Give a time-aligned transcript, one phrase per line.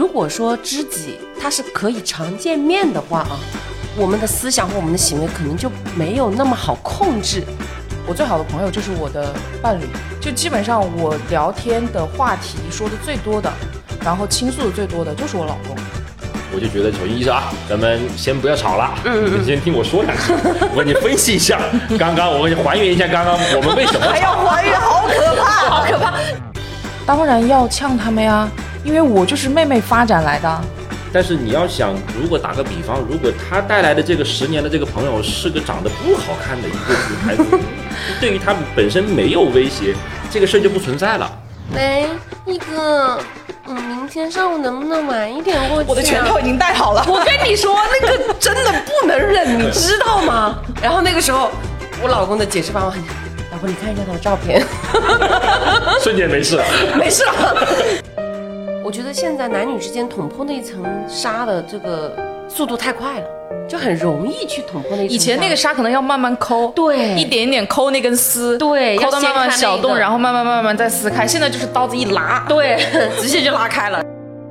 [0.00, 3.36] 如果说知己他是可以常见面的话啊，
[3.98, 7.44] 我们的思想和我们的行为可能就没有那么好控制。
[8.06, 9.84] 我最好的朋友就是我的伴侣，
[10.18, 13.52] 就基本上我聊天的话题说的最多的，
[14.02, 15.76] 然后倾诉的最多的就是我老公。
[16.54, 20.32] 我就觉得小英医生啊，咱们先不要吵了，你先听我说两句，
[20.74, 21.60] 我给你分析一下，
[21.98, 26.14] 刚刚我给你还原一下刚刚我们为什么还要还原，好可怕，好可怕。
[27.04, 28.48] 当然要呛他们呀，
[28.84, 30.60] 因为我就是妹妹发展来的。
[31.12, 37.44] 但是你要想，如果打个比方，如果他带来的这个十年的这个朋友是个长得不好看的一个女孩子，
[38.20, 39.94] 对于他本身没有威胁，
[40.30, 41.30] 这个事儿就不存在了。
[41.74, 42.06] 喂，
[42.46, 43.18] 一哥。
[43.66, 45.88] 嗯，明天上午能不能晚一点过去？
[45.88, 47.04] 我的拳套已经带好了。
[47.10, 50.58] 我跟你说，那个真的不能忍，你知道吗？
[50.82, 51.50] 然后那个时候，
[52.02, 53.00] 我老公的解释方法很，
[53.52, 54.64] 老婆你看一下他的照片，
[56.02, 56.64] 瞬间没事了，
[56.96, 57.68] 没事了。
[58.90, 62.12] 我觉得现在男女之间捅破那层纱的这个
[62.48, 63.26] 速度太快了。
[63.68, 65.04] 就很容易去捅破那。
[65.04, 71.24] 以前那个纱可能要慢慢抠，对，一点一点抠那根丝，对，抠到慢慢小洞，然后慢慢慢慢再撕开。
[71.24, 72.84] 现在就是刀子一拉，对，
[73.22, 74.04] 直接就拉开了。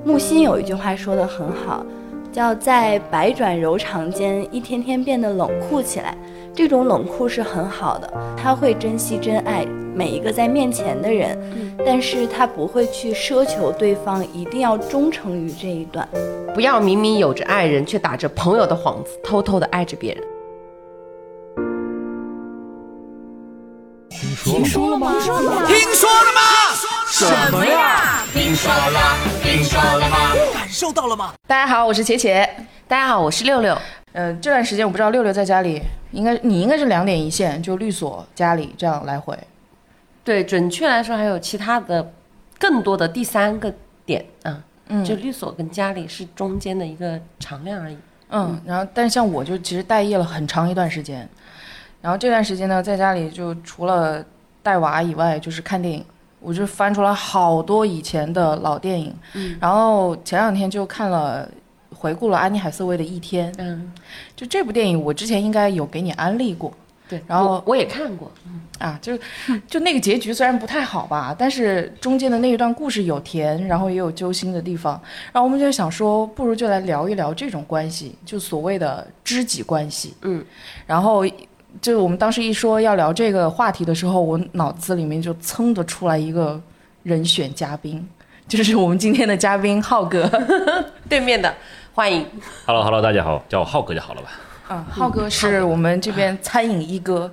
[0.06, 1.86] 木心有一句话说的很好，
[2.32, 6.16] 叫在百转柔肠间，一天天变得冷酷起来。
[6.60, 9.66] 这种冷酷是很好的，他会珍惜真爱
[9.96, 11.40] 每一个在面前的人，
[11.86, 16.06] 但是他不会去奢求对方一定要忠诚于这一段。
[16.54, 20.22] 不要明明有着爱人，却打着朋友的幌子，偷偷的爱着别人。
[24.44, 25.14] 听说了吗？
[25.14, 25.66] 听说了吗？
[25.66, 26.42] 听说了吗？
[27.08, 28.26] 什么呀？
[28.34, 29.00] 听说了？
[29.42, 30.18] 听说了吗？
[30.54, 31.32] 感受到了吗？
[31.48, 32.46] 大家好，我是茄茄。
[32.86, 33.78] 大家好，我是六六。
[34.14, 35.80] 嗯，这段时间我不知道六六在家里，
[36.12, 39.38] 应该你应该是两点一线，就律所家里这样来回。
[40.24, 42.12] 对，准确来说还有其他的
[42.58, 43.72] 更多的第三个
[44.06, 47.98] 点啊，嗯，就律所跟家里是中间的一个常量而已。
[48.32, 51.30] 嗯，然后但是像我就其实待业了很长一段时间，
[52.02, 54.26] 然后这段时间呢，在家里就除了
[54.64, 56.04] 带娃以外，就是看电影，
[56.40, 61.48] 我就翻出来好多以前的老电影，嗯，然后前两天就看了。
[61.94, 63.92] 回顾了安妮海瑟薇的一天，嗯，
[64.36, 66.72] 就这部电影，我之前应该有给你安利过，
[67.08, 68.32] 对，然后我也看过，
[68.78, 69.18] 啊，就
[69.68, 75.02] 就那个结局虽然不太好吧，但是中间的那一段故事有甜，然后也有揪心的地方，
[75.34, 80.46] 然后我们就想说，不如就来聊一聊这种关系，就所谓的知己关系，嗯，
[80.86, 81.26] 然后
[81.82, 86.62] 就我们当时一说要聊这个话题的时候，我脑子里面就噌的出来一个
[87.04, 88.08] 人选嘉宾，
[88.48, 90.30] 就是我们今天的嘉宾浩哥，
[91.10, 91.54] 对面的。
[92.00, 92.26] 欢迎
[92.66, 94.30] ，Hello Hello，大家好，叫我浩哥就好了吧？
[94.70, 97.30] 嗯，浩哥是我们这边餐饮一哥，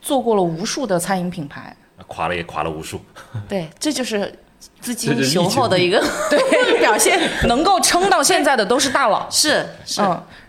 [0.00, 2.98] 做过了无数的餐饮品牌，垮了也垮了无数。
[3.46, 4.34] 对，这就是
[4.80, 9.28] 资金雄厚的一个 对表现，能够撑到现在的都是大佬。
[9.28, 10.00] 是是，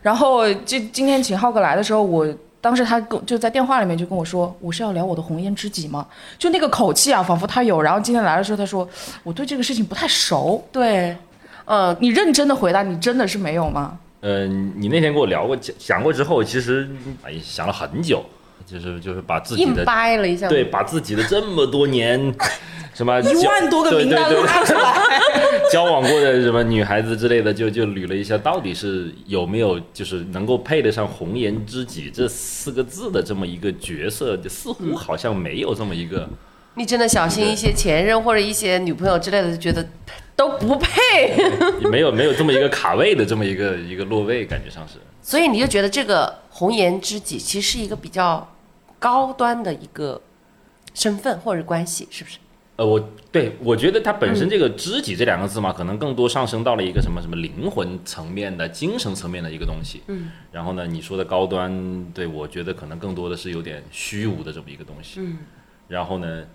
[0.01, 2.25] 然后就今天请浩哥来的时候，我
[2.61, 6.07] 当时他跟就在电话里面就跟我说，我是要聊我的红颜知己吗？
[6.39, 7.81] 就那个口气啊，仿佛他有。
[7.81, 8.87] 然后今天来的时候，他说
[9.23, 10.65] 我对这个事情不太熟。
[10.71, 11.17] 对。
[11.67, 13.99] 呃，你认真的回答，你真的是没有吗？
[14.21, 16.89] 嗯，你那天跟我聊过讲讲过之后，其实
[17.23, 18.23] 哎想了很久，
[18.65, 22.33] 就是就是把自己的掰了一下，对，把自己的这么多年
[22.93, 25.21] 什么一万多个名单拉出来，
[25.69, 36.27] 交往过的什么女孩子之类的，就就捋了一下，到底是有没有就是能够配得上红颜知己这四个字的这么一个角色，就似乎好像没有这么一个。
[36.75, 39.85] 你真的小心一些前任或者一些女朋友之类的，就觉得。
[40.37, 41.35] 都不配，
[41.89, 44.99] 没有没有这么一个卡位的这么一个一个落位，感觉上是。
[45.21, 48.47] 所以你就觉得这个红颜知己其实是一个比较
[48.99, 50.21] 高端的一个
[50.93, 52.37] 身份或者关系，是不是？
[52.75, 60.03] 呃，我对我觉得它本身这个知己这两个字嘛，可能更多上升到了一个什么什么灵魂层面的精神层面的一个东西。
[60.05, 60.29] 嗯。
[60.51, 65.19] 然后呢，你说的高端，对我觉得可能更多的是有点虚无的这么一个东西。
[65.19, 65.39] 嗯。
[65.87, 66.45] 然后呢？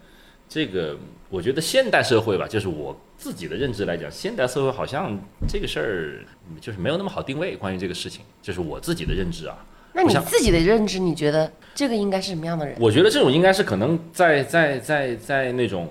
[0.53, 0.95] 这个
[1.31, 5.19] 我觉得现代社会吧，就是我自己的认知来讲，现代社会好像
[5.49, 7.57] 这个事儿就是没有那么好定位。
[7.57, 9.57] 关于这个事情，就是我自己的认知啊。
[9.95, 12.77] 那你自己的认知，你觉得这个应该是什么样的人？
[12.79, 15.89] 我觉得这种应该是可能在在在在那种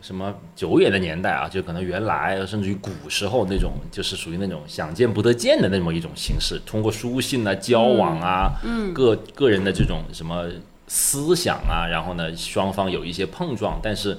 [0.00, 10.48] 什么久远的年代啊，就可能原来甚至于古时候那种，就是属于那种想见不得见的那么一种形式，通过书信啊、交往啊，嗯，个个人的这种什么。
[10.88, 14.18] 思想啊，然后呢，双方有一些碰撞，但是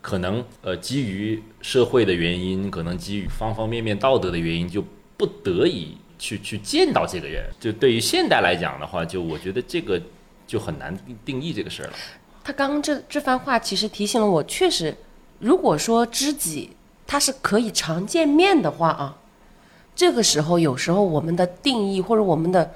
[0.00, 4.84] 可能呃，基于社会的原因，可能基于方方面面道德的原因，就
[5.16, 7.44] 不得已去去见到这个人。
[7.58, 10.00] 就对于现代来讲的话，就我觉得这个
[10.46, 11.92] 就很难定义这个事儿了。
[12.44, 14.94] 他刚刚这这番话其实提醒了我，确实，
[15.38, 16.70] 如果说知己
[17.06, 19.16] 他是可以常见面的话啊，
[19.96, 22.74] 这个时候有时候我们的定义或者我们的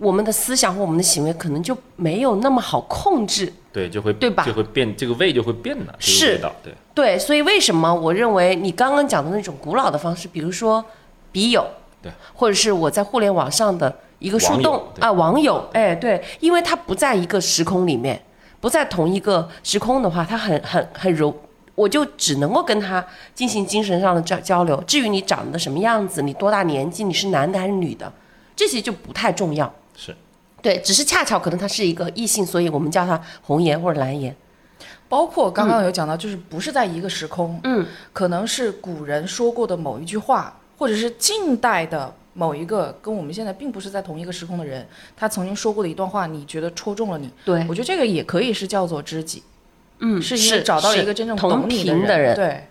[0.00, 3.52] 我们的思想和我们的行为可能就没有那么好控制。
[3.72, 10.84] 对，就会对吧就会变，这个味就会变了，这个是对，对，所以为什么我认为你刚刚讲的那种古老的方式，比如说
[11.30, 11.64] 笔友，
[12.02, 18.20] 对，或者是我在互联网上的一个树洞啊，网友，哎，对，因为它不在一个时空里面，
[18.60, 21.32] 不在同一个时空的话，它很很很柔，
[21.76, 23.04] 我就只能够跟他
[23.36, 24.82] 进行精神上的交交流。
[24.84, 28.12] 至于你长得什么样子，你多大年纪，你是男的还是女的，
[28.56, 29.72] 这些就不太重要。
[30.00, 30.16] 是。
[30.62, 34.34] 对，只是恰巧可能他是一个异性，所以我们叫他红颜或者蓝颜。
[35.08, 44.86] 包括刚刚有讲到，就是不是在一个时空，嗯，可能是古人说过的某一句话，或者是近代的某一个跟我们现在并不是在同一个时空的人，
[45.16, 47.66] 他曾经说过的一段话，你觉得戳中了你，对。
[47.68, 49.42] 我觉得这个也可以是叫做知己，
[49.98, 52.68] 嗯，是因为找到了一个真正同懂你频的人，对，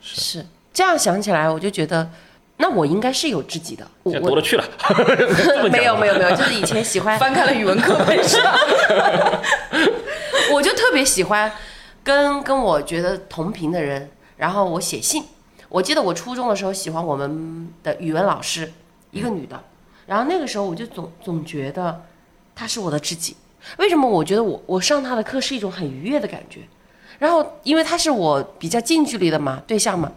[0.00, 0.46] 是。
[0.72, 2.10] 这样想起来，我就觉得，
[2.62, 3.84] 那我应该是有知己的。
[4.04, 4.64] 我多了去了，
[5.68, 8.56] 没有没有没有，就是以前喜欢，翻开了语文课 本是吧？
[10.52, 11.50] 我就特别喜欢
[12.04, 15.24] 跟跟我觉得同频的人，然后我写信。
[15.68, 18.72] 我记得我初中的时候喜欢我们的语文老师，
[19.10, 19.60] 一个女的，
[20.06, 22.00] 然后那个时候我就总总觉得
[22.54, 23.36] 她是我的知己。
[23.78, 24.08] 为什么？
[24.08, 26.60] 我觉得我我上她的课是一种很愉悦的感觉。
[27.18, 30.12] 然后因为她是我比较近距离的嘛对象嘛，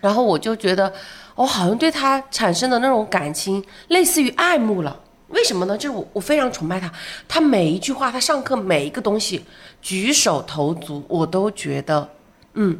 [0.00, 0.92] 然后我就觉得
[1.34, 4.98] 我好像对他产生的那种感情类似于爱慕了。
[5.28, 5.78] 为什么呢？
[5.78, 6.92] 就是我我非常崇拜他，
[7.26, 9.42] 他每一句话，他上课每一个东西，
[9.80, 12.06] 举手投足，我都觉得，
[12.52, 12.78] 嗯，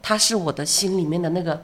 [0.00, 1.62] 他是我的心里面的那个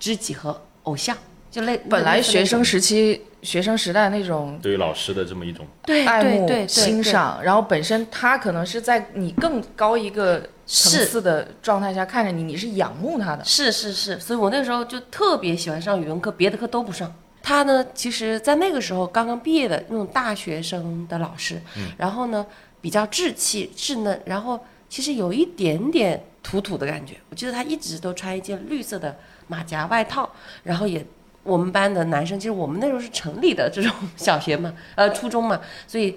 [0.00, 1.16] 知己和偶像，
[1.48, 13.42] 就类本来学生时期、学生时代那种对于老师的这么一种对爱慕、对对对欣赏，然后本身他可能是在你更高一个层是次的状态下看着你，你是仰慕他的。
[13.42, 17.10] 是是是，所以我那个时候就特别喜欢上语文课，别的课都不上。
[17.42, 21.58] 他呢，其实，在那个时候刚刚毕业的那种大学生的老师，
[21.96, 22.44] 然后呢，
[22.82, 24.60] 比较稚气稚嫩，然后
[24.90, 27.14] 其实有一点点土土的感觉。
[27.30, 29.16] 我记得他一直都穿一件绿色的
[29.46, 30.28] 马甲外套，
[30.64, 31.02] 然后也
[31.42, 36.14] 我们班的男生，其实我们那时候是城里的这种 小学嘛，呃，初中嘛，所以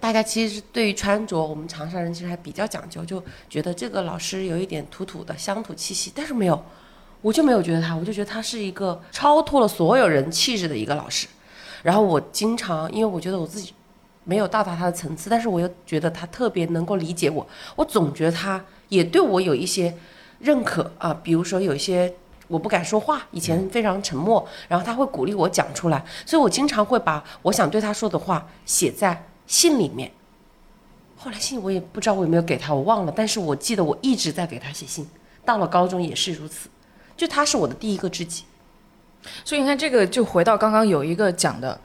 [0.00, 6.64] 大家其实对于穿着，我们长沙人其实还比较讲究，就觉得这个老师有一点土土的乡土气息，但是没有，
[7.22, 11.26] 我就没有觉得他，我就觉得他是一个超脱了所有人气质的一个老师。
[11.82, 13.72] 然后我经常，因为我觉得我自己
[14.24, 17.46] 没有到达他的层次，但是我又觉得他特别能够理解我，
[17.76, 19.94] 我总觉得他也对我有一些
[20.38, 22.14] 认可啊，比如说有一些。
[22.48, 30.10] 我不敢说话，以前非常沉默，然后他会鼓励我讲出来，所以我经常会把我想对他说的话写在信里面。
[31.16, 35.08] 后来信我也不知道我有没有给他，我忘了，但是我记得我一直在给他写信，
[35.44, 36.68] 到了高中也是如此，
[37.16, 38.44] 就他是我的第一个知己。
[39.44, 41.80] 所以你看，这个就回到刚刚有一个讲的，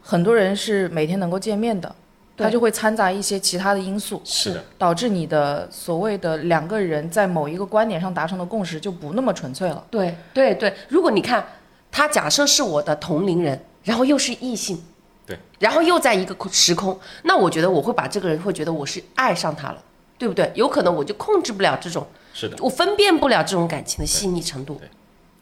[0.00, 1.92] 很多人是每天能够见面的，
[2.36, 9.84] 他就会掺杂一些其他的因素，是的，导致你的所谓的两个人在某一个观点上达成的共识就不那么纯粹了。
[9.90, 11.44] 对对对，如果你看
[11.90, 14.80] 他假设是我的同龄人，然后又是异性，
[15.28, 19.82] 对，然后又在一个时空，那我觉得我会把这个人会觉得我是爱上他了，
[20.16, 20.50] 对不对？
[20.54, 24.80] 有可能我就控制不了这种，是的，我分辨不了这种感情的细腻程度。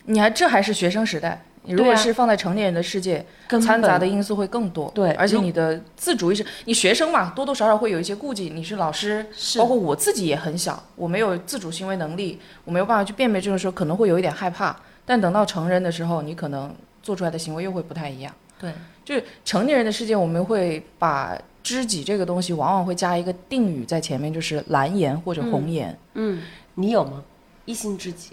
[0.07, 4.91] 你还这还是学生时代，你如果是放在成年人的世界，掺杂的因素会更多。
[4.95, 8.51] 对而且你的自主意识，你学生嘛，多多少少会有一些顾忌。
[8.51, 14.77] 你是老师，是包括我自己也很小，我没有自主行为能力，我没有办法去辨别这种时候，可能会有一点害怕。
[15.05, 16.73] 但等到成人的时候，你可能
[17.03, 18.33] 做出来的行为又会不太一样。
[18.61, 18.73] 对，
[19.07, 25.97] 就是成年人的世界，我们会把知己这个东西，往往会加一个定语在前面，就是蓝颜或者红颜。
[26.15, 26.43] 嗯，
[26.75, 27.23] 你有吗？
[27.65, 28.33] 异性知己？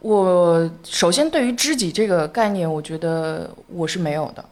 [0.00, 4.44] 我首先对于知己这个概念，我觉得我是没有的。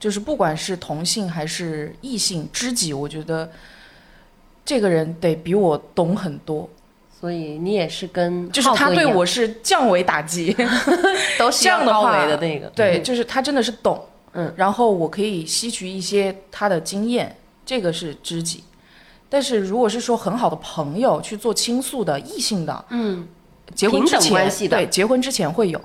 [0.00, 3.48] 就是不管是同性还是异性，知己，我觉得
[4.64, 6.68] 这个人得比我懂很多。
[7.22, 10.52] 所以你也是跟就是他对我是降维打击，
[11.38, 13.04] 都是这样的话维的那个，对，嗯。
[13.04, 18.64] 就是他真的是懂，嗯，然后我可以吸取一些他的经验，这个是知己。
[19.28, 23.24] 但是如果是说很好的朋友去做倾诉的异性的，嗯
[23.72, 25.80] 结婚之前对结婚之前会有，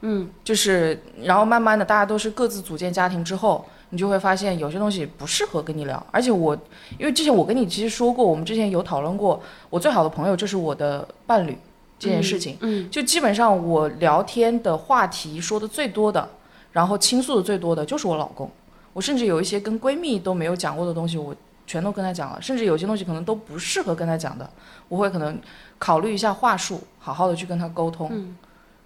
[0.00, 6.04] 嗯，就是然后慢慢的大家都是各自组建家庭之后，你就会发现有些东西不适合跟你聊。
[6.10, 6.56] 而且我
[6.98, 11.56] 因为之前我跟你其实说过，我们之前有讨论过，我最好的朋友就是我的伴侣
[11.98, 12.56] 这件事情。
[12.60, 16.28] 嗯，就基本上我聊天的话题说的最多的，
[16.72, 18.50] 然后倾诉的最多的就是我老公。
[18.92, 21.34] 我甚至有一些跟闺蜜都没有讲过的东西，我
[21.66, 24.48] 全都跟他讲了，甚至有些东西可能都不适合跟他讲的，
[24.88, 25.38] 我会可能
[25.78, 28.08] 考虑一下话术，好好的去跟他沟通。
[28.10, 28.36] 嗯，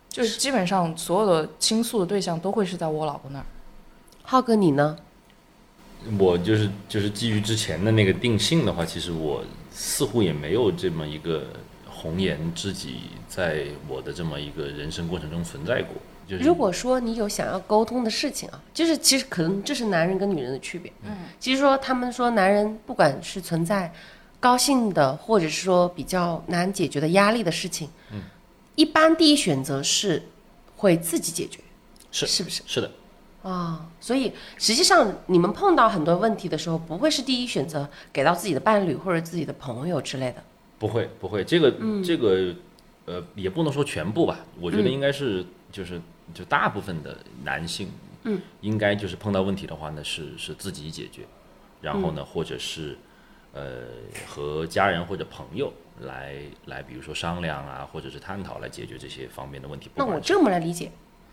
[0.09, 3.45] 就是基本上所有的倾诉的对象都会是在我老公那儿。
[4.23, 4.97] 浩哥你呢？
[6.19, 11.45] 我就是就是基于之前的那个定性的话，其实我似乎也没有这么一个
[11.87, 15.95] 红颜知己在我的这么一个人生过程中存在过。
[16.27, 20.91] 就是如果说你有想要沟通的事情啊，就是其实可能这是男人跟女人的区别。
[21.03, 23.93] 嗯，其实说他们说男人不管是存在
[24.41, 28.23] 高兴的，或者是说比较难解决的压力的事情，嗯，
[28.77, 30.23] 一般第一选择是
[30.77, 31.61] 会自己解决，
[32.11, 32.63] 是是不是？
[32.67, 32.91] 是的，
[33.43, 40.43] 啊、所以实际上你们碰到很多问题的时候，不会是第一选择给到自己的伴侣或者自己的朋友之类的。
[40.79, 42.55] 不会不会，这个、这个
[43.05, 46.01] 呃也不能说全部吧，我觉得应该是就是
[46.33, 47.89] 就大部分的男性，
[48.25, 51.23] 嗯，应该就是碰到问题的话呢是是自己解决，
[51.81, 52.97] 然后呢、或者是
[53.53, 53.87] 呃
[54.27, 59.91] 和家人或者朋友来来比如说商量啊，或者是探讨来解决这些方面的问题。
[59.95, 60.91] 那我这么来理解，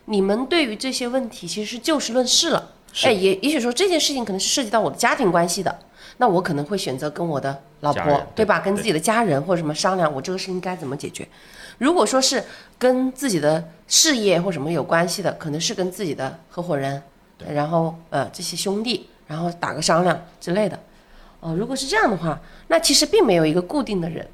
[0.10, 2.72] 你们对于这些问题其实是就事论事了。
[2.92, 5.80] 是哎，也也许说这件事情可能是涉及到我的家庭关系的，
[6.18, 8.60] 那我可能会选择跟我的老婆对吧？
[8.60, 11.28] 跟自己的家人或者什么商量，我这个事情该怎么解决。
[11.78, 12.44] 如果说是
[12.80, 17.02] 跟自己的事业或什么有关系的，可能是跟自己的合伙人，
[17.48, 20.78] 然后呃这些兄弟，然后打个商量之类的。
[21.42, 24.30] 哦、如果是这样的话，那其实并没有一个固定的人，对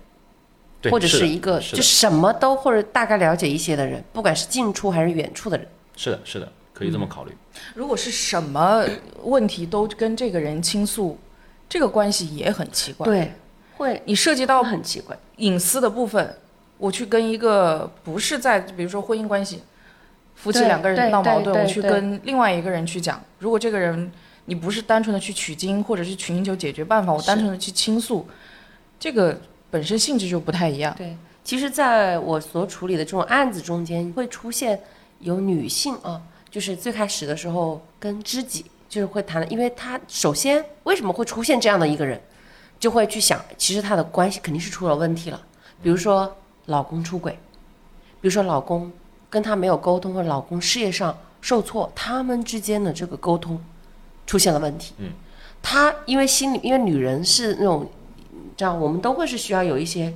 [0.91, 5.67] 或者是一个就什么都或者大概了解一些的人，不管是近处还是远处的人。
[5.95, 7.31] 是的是的，可以这么考虑。
[7.73, 8.85] 如果是什么
[9.23, 11.17] 问题都跟这个人倾诉，
[11.69, 13.31] 这个关系也很奇怪。，对，
[13.77, 15.17] 会你涉及到很奇怪。
[15.37, 16.37] 隐私的部分，
[16.77, 19.63] 我去跟一个不是在比如说婚姻关系，
[20.35, 24.11] 夫妻两个人闹矛盾，我去跟另外一个人去讲，如果这个人
[24.45, 28.27] 你不是单纯的去取经或者是寻求解决办法，我单纯的去倾诉，
[28.99, 29.39] 这个
[29.75, 30.95] 本身性质就不太一样。
[30.97, 34.81] 对，其实在我所处理的这种案子中间，会出现
[35.19, 42.21] 有女性啊，就是最开始的时候跟知己就是会谈的，因为她首先为什么会出现这样的一个人，
[42.79, 45.41] 就会去想，其实她的关系肯定是出了问题了，
[45.83, 46.33] 比如说
[46.67, 47.33] 老公出轨，
[48.21, 48.89] 比如说老公
[49.29, 53.61] 跟她没有沟通，或者老公事业上受挫，他们之间的这个沟通
[54.25, 54.93] 出现了问题。
[54.99, 55.11] 嗯，
[55.61, 57.85] 她因为心里，因为女人是那种，
[58.55, 60.13] 这样我们都会是需要有一些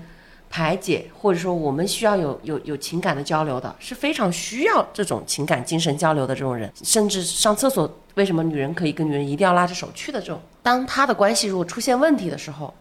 [0.50, 12.74] 排解，或者说我们需要有有有情感的交流的，是非常需要这种情感精神交流的这种人，甚至上厕所，为什么女人可以跟女人一定要拉着手去的这种，当她的关系如果出现问题的时候，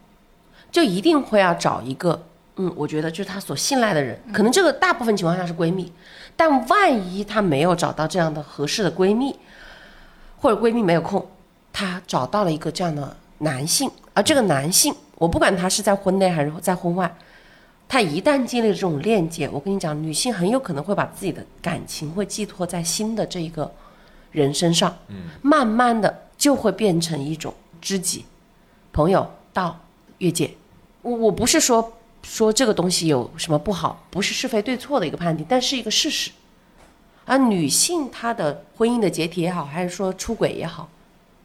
[0.70, 2.24] 就一定会要找一个，
[2.56, 5.92] 嗯，我觉得就是她所信赖的人，可能这个大部分情况下是闺蜜，
[6.36, 9.36] 但万一她没有找到这样的合适的闺蜜，
[10.38, 11.26] 或者闺蜜没有空，
[11.72, 17.12] 她找到了一个这样的男性，而这个男性，我不管他是在婚内还是在婚外，
[17.88, 23.70] 他一旦建立了这种链接，我跟你讲，女性很有可能会把自己的感情会寄托在新的这一个
[24.30, 28.24] 人身上，嗯，慢慢的就会变成一种知己、
[28.92, 29.78] 朋友到
[30.18, 30.54] 越界。
[31.02, 36.30] 我我不是说说这个东西有什么不好，不是是非对错的一个判定，但是一个事实。
[37.24, 40.88] 而女性她的婚姻的解体也好，还是说出轨也好，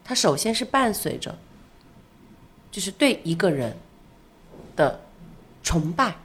[0.03, 1.35] 它首先是伴随着，
[2.73, 3.71] 就是对一个人
[4.75, 4.99] 的
[5.61, 6.15] 崇拜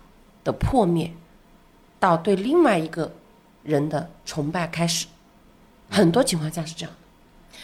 [0.43, 1.13] 的破灭，
[2.01, 3.13] 到对另外一个
[3.63, 5.07] 人的崇拜开始，
[5.91, 6.95] 很多情况下是这样。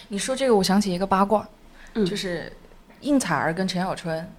[0.08, 1.48] 你说这个，我想起一个八卦，
[1.94, 2.52] 嗯就是
[3.00, 4.30] 应采儿跟陈小春，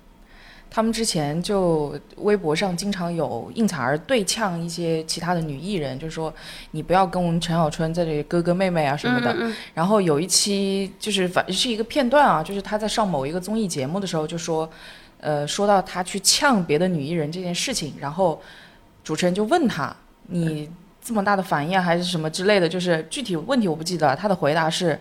[0.76, 6.34] 他们之前就微博上经常有应采儿对呛一些其他的女艺人，就说
[6.72, 9.34] 你不要跟我们陈小春在这里哥哥妹妹啊什么的。
[9.74, 14.70] 然后有一期就是反是一个片段啊，就是他在上某一个综艺节目的时候就说，
[15.22, 18.42] 呃，说到他去呛别的女艺人这件事情，然后
[19.02, 19.96] 主持人就问他，
[20.28, 20.70] 你
[21.02, 24.14] 这么大的反应啊，还是什么之类的，就是具体问题我不记得了。
[24.14, 25.00] 他的回答是，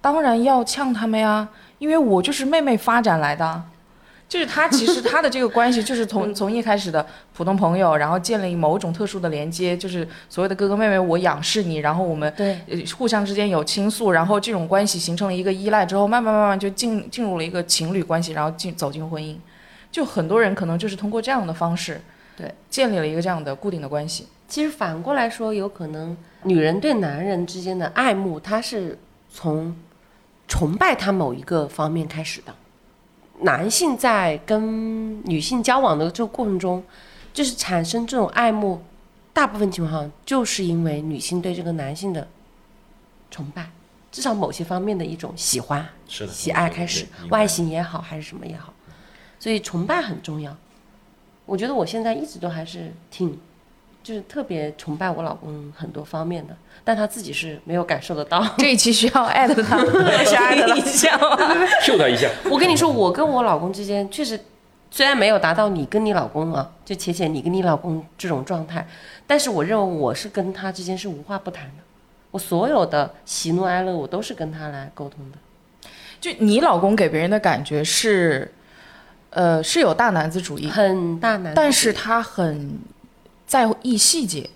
[0.00, 1.48] 当然要呛他们呀，
[1.78, 3.62] 因为我就是妹妹发展来的。
[4.28, 19.36] 就是他其实他的这个关系就是从 从一开始的普通朋友，然后建立某种特殊的连接，就是所谓的哥哥妹妹，我仰视你，然后我们对，呃互相之间有倾诉，然后这种关系形成了一个依赖之后，慢慢慢慢就进进入了一个情侣关系，然后进走进婚姻。
[19.90, 22.00] 就很多人可能就是通过这样的方式，
[22.34, 24.26] 对，建立了一个这样的固定的关系。
[24.48, 28.98] 其实反过来说，有可能女人对男人之间的爱慕，她是
[29.30, 29.76] 从
[30.48, 32.54] 崇拜他某一个方面开始的。
[33.42, 36.82] 男性在跟女性交往的这个过程中，
[37.32, 38.82] 就是产生这种爱慕，
[39.32, 42.26] 大部分情况下就是因为女性对这个男性的
[43.30, 43.70] 崇拜，
[44.10, 48.72] 至少某些方面的一种喜欢、是，喜爱开始，外形也好还是什么也好。
[49.38, 50.56] 所以崇拜很重要。
[51.44, 53.36] 我觉得我现在一直都还是挺，
[54.02, 58.44] 就是特别崇拜我老公很多方面的，但他自己是没有感受得到。
[58.58, 59.78] 这一期需要艾特他，
[60.24, 61.36] 是艾特 他一下吗
[61.84, 64.38] ？Q 他一下，我跟你说，我跟我老公之间确实
[64.90, 68.86] 虽然没有达到你跟你老公啊，就浅浅你跟你老公这种状态，
[69.26, 71.82] 但是我认为我是跟他之间是无话不谈的。
[72.30, 75.38] 我所有的喜怒哀乐，我都是跟他来沟通的。
[76.20, 78.50] 就你老公给别人的感觉是，
[79.30, 82.78] 呃，是有大男子主义，很大男子主义，但是他很
[83.52, 84.48] 在意细节。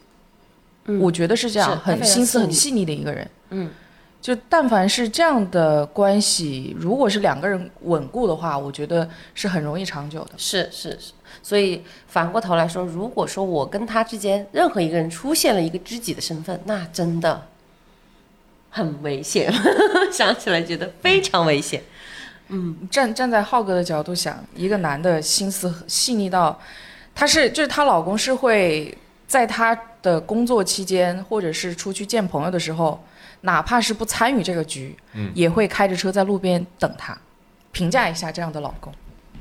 [0.86, 3.28] 嗯我觉得是这样，很心思很细腻的一个人。
[3.50, 3.68] 嗯，
[4.22, 10.30] 就但凡是这样的关系，如果是两个人稳固的话，我觉得是很容易长久的。
[10.36, 11.12] 是是是，
[11.42, 17.48] 所以反过头来说，如果说我跟他之间任何一个人出现了一个知己的身份，那真的
[18.70, 19.52] 很危险，
[20.12, 21.82] 想起来觉得非常危险。
[22.48, 26.56] 嗯站站在浩哥的角度想，一个男的心思细腻到，
[27.16, 28.96] 他是就是她老公是会
[29.26, 33.02] 在她的工作期间，或者是出去见朋友的时候，
[33.40, 37.16] 哪怕是不参与这个局，嗯也会开着车在路边等她。
[37.72, 38.92] 评价一下这样的老公，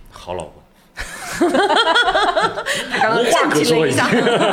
[0.09, 0.53] 好老公，
[2.91, 4.09] 他刚刚无话可震惊了一说已下，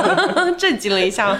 [0.58, 1.38] 震惊了一下。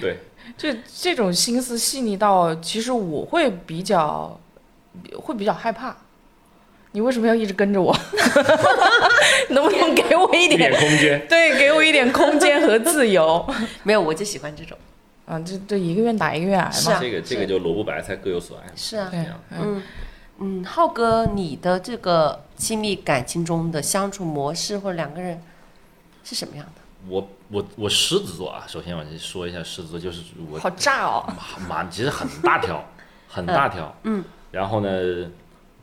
[0.00, 0.18] 对，
[0.58, 4.38] 这这种心思细腻到，其实我会比较
[5.14, 5.96] 会比较害怕。
[6.98, 7.96] 你为什么要一直跟着我？
[9.50, 10.72] 能不能给我一一点点？
[10.72, 11.26] 空间。
[11.30, 13.48] 对，给我一点空间和自由。
[13.84, 14.76] 没有，我就喜欢这种。
[15.24, 16.70] 啊，这这一个愿打一个愿挨嘛。
[16.72, 18.64] 是啊这个这个就萝卜白菜各有所爱。
[18.74, 19.80] 是啊，对啊，嗯，
[20.38, 25.40] 嗯，浩哥，你的这个亲密感情中的相处模式或者两个人
[26.24, 26.82] 是什么样的？
[27.08, 31.24] 我我我狮子座啊，首先我先说一下狮子座，就是我好炸哦！
[31.68, 32.84] 马马其实很大条，
[33.28, 33.94] 很大条。
[34.02, 34.90] 嗯，然后呢，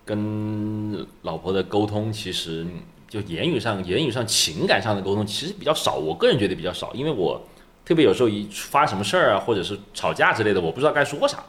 [0.06, 2.66] 跟老婆的沟通其实
[3.10, 5.96] 就言语上、言语上、情感上的沟通其实比较少。
[5.96, 7.42] 我个人觉得比较少，因为我
[7.84, 11.44] 特别有时候一发什么事儿啊，或者是吵架之类的，我不知道该说啥。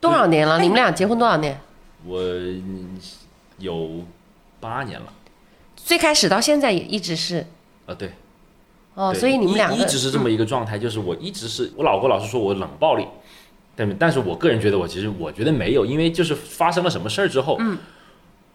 [0.00, 0.60] 多少年了？
[0.60, 1.58] 你们俩结婚多少年？
[2.04, 2.22] 我
[3.58, 4.04] 有
[4.60, 5.06] 八年了，
[5.76, 7.46] 最开始到现在也一直是
[7.86, 8.10] 啊，对，
[8.94, 13.06] 哦，所以你们两个一一直是这么一个状态，就是我一直是我老婆老是说我冷暴力，
[13.76, 17.76] 但但是我个人觉得我其实我觉得没有，因为就是发生了什么事儿之后，嗯，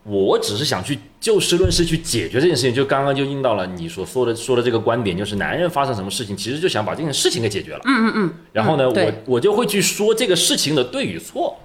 [0.03, 11.57] 我只是想去就事论事去解决这件事情，就刚刚就应到了你所说的说的这个观点，就是男人发生什么事情，其实就想把这件事情给解决了，嗯嗯嗯，然后呢，嗯我我就会去说这个事情的对与错，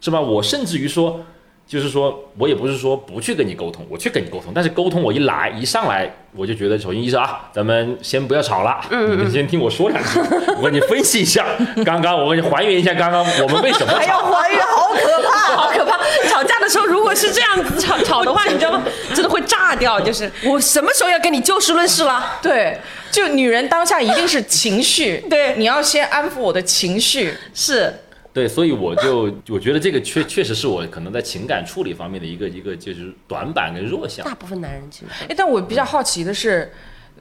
[0.00, 0.20] 是吧？
[0.20, 1.24] 我甚至于说。
[1.68, 10.18] 就是说我也不是说不去跟你沟通，我去跟你沟通，但是沟通我一来一上来，我就觉得首先医生啊，咱们先不要吵了，你们先听我说两句，
[10.56, 11.46] 我给你分析一下，
[11.84, 15.98] 刚刚我给你还原一下刚刚我们为什么还要，还原，好可怕， 好可怕！
[16.28, 18.82] 吵架的时候如果是这样子吵吵的话，你知道吗？
[19.14, 20.00] 真的会炸掉。
[20.00, 22.38] 就是我什么时候要跟你就事论事了？
[22.40, 22.78] 对，
[23.10, 27.34] 就女人当下一定是情绪，对你要先安抚我的情绪。
[27.52, 27.92] 是，
[28.38, 34.32] 对，所以我就我觉得这个确确实是我可能在情感处理方面的一个一个就是短板跟弱项大。
[34.32, 36.72] 部分男人其实哎，但我比较好奇的是，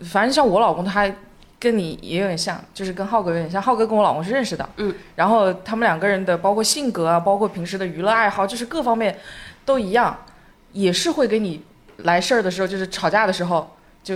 [0.04, 1.12] 反正像我老公他
[1.58, 3.60] 跟你也有点像，就是跟浩哥有点像。
[3.60, 9.18] 浩哥跟我老公是认识的，嗯，然后他们两个人的包括性格啊，包括平时的娱乐爱好，就是各方面
[9.66, 10.16] 都一样，
[10.74, 11.64] 也是会给你
[11.98, 14.16] 来事儿的时候，就是吵架的时候，就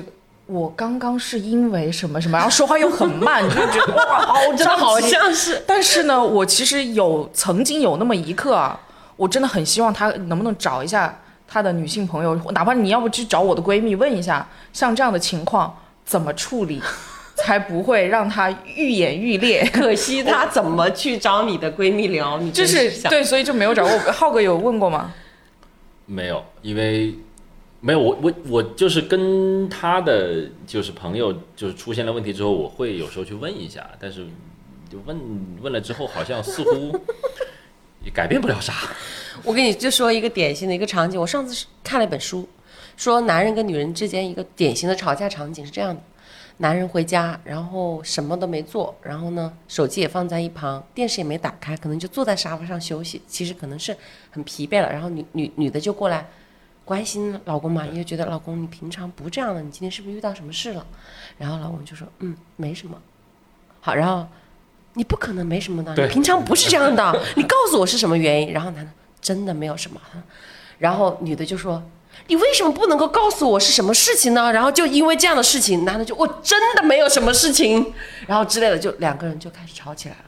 [0.51, 5.63] 我刚刚是因为什么什么，然后说话又很慢，你就觉得哇，好真的好像是。
[5.65, 8.77] 但是呢，我其实有曾经有那么一刻啊，
[9.15, 16.81] 我真的很希望他能不能找一下他的女性朋友，哪怕你要不去找我的闺蜜问一下，像这样的情况怎么处理，
[17.35, 19.65] 才不会让他愈演愈烈。
[19.71, 22.37] 可惜他怎么去找你的闺蜜聊？
[22.39, 23.97] 你就，是对，所以就没有找过。
[24.11, 25.13] 浩哥有问过吗？
[26.05, 27.15] 没有，因为
[27.83, 34.23] 没有我我我就是跟他的就是朋友就是出现了问题之后，我会有时候去问一下，但是
[34.87, 35.19] 就问
[35.61, 36.95] 问了之后，好像似乎
[38.05, 38.71] 也改变不了啥。
[39.43, 42.47] 我跟你就说一个典型的一个场景，我上次看了一本书，
[42.95, 45.99] 说男人跟女人之间一个典型的吵架场景是这样的：
[46.57, 53.97] 男人回家，然后什么都没做，然后呢手机也放在一旁，电视也没打开，可能就坐在沙发上休息，其实可能是
[54.29, 56.29] 很疲惫了，然后女女女的就过来。
[56.83, 60.85] 关心老公嘛，因为觉得老公你平常不这样的，你今天是不是遇到什么事了？
[61.37, 62.97] 然后老公就说嗯没什么。
[63.79, 64.27] 好，然后
[64.93, 68.51] 你不可能没什么的，你平常不是这样的， 你告诉我是什么原因？
[68.51, 68.91] 然后男的
[69.21, 69.99] 真的没有什么，
[70.77, 71.81] 然后女的就说
[72.27, 74.51] 你为什么不能够告诉我是什么事情呢？
[74.51, 77.93] 然后就因为这样的事情，男的就我真的没有什么事情，
[78.27, 80.25] 然后之类的，就两个人就开始吵起来了。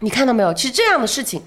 [0.00, 0.52] 你看到没有？
[0.54, 1.42] 其实这样的事情，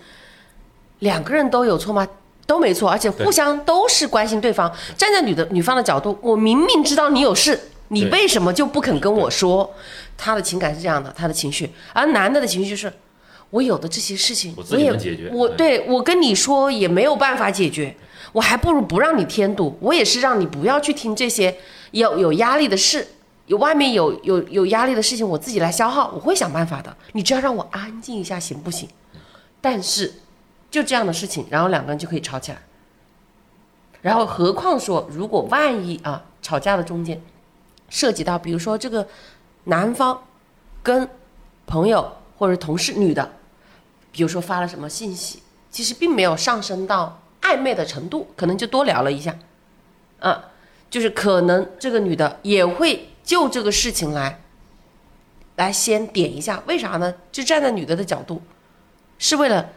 [1.00, 2.08] 两个人都有错吗？
[2.50, 4.74] 都没错，而且互相都是关心对方。
[4.98, 7.60] 站在女的女方的角度，我明明知道你有事，
[7.90, 9.72] 你为什么就不肯跟我说？
[10.18, 12.92] 他的情感是这样的，他的情绪，而男的的情绪是，
[13.52, 17.96] 我有的这些事情，我自己也能解决我对对我跟你说也没有办法解决，
[18.32, 19.78] 我还不如不让你添堵。
[19.80, 21.56] 我也是让你不要去听这些
[21.92, 23.08] 有有压力的事，
[23.46, 26.98] 有外面有有有压力的事情，我自己来消耗，我会想办法的。
[27.12, 28.90] 你只要让我安静一下，行不行？
[29.62, 30.12] 但是
[30.70, 32.60] 就这样的事情，然后两个人就可以吵起来。
[34.02, 37.22] 然后何况说，如果万一啊吵架的中间
[37.90, 39.08] 涉及到，比如说这个
[39.66, 40.24] 男方
[40.82, 41.10] 跟
[41.66, 43.34] 朋友或者同事女的，
[44.12, 49.36] 比如说发了什么信息，其实并没有上升到暧昧的程度，可能就多聊了一下，
[50.20, 50.46] 啊，
[50.90, 54.40] 就是可能这个女的也会就这个事情来，
[55.58, 57.14] 来先点一下，为啥呢？
[57.32, 58.42] 就站在女的的角度，
[59.18, 59.70] 是为了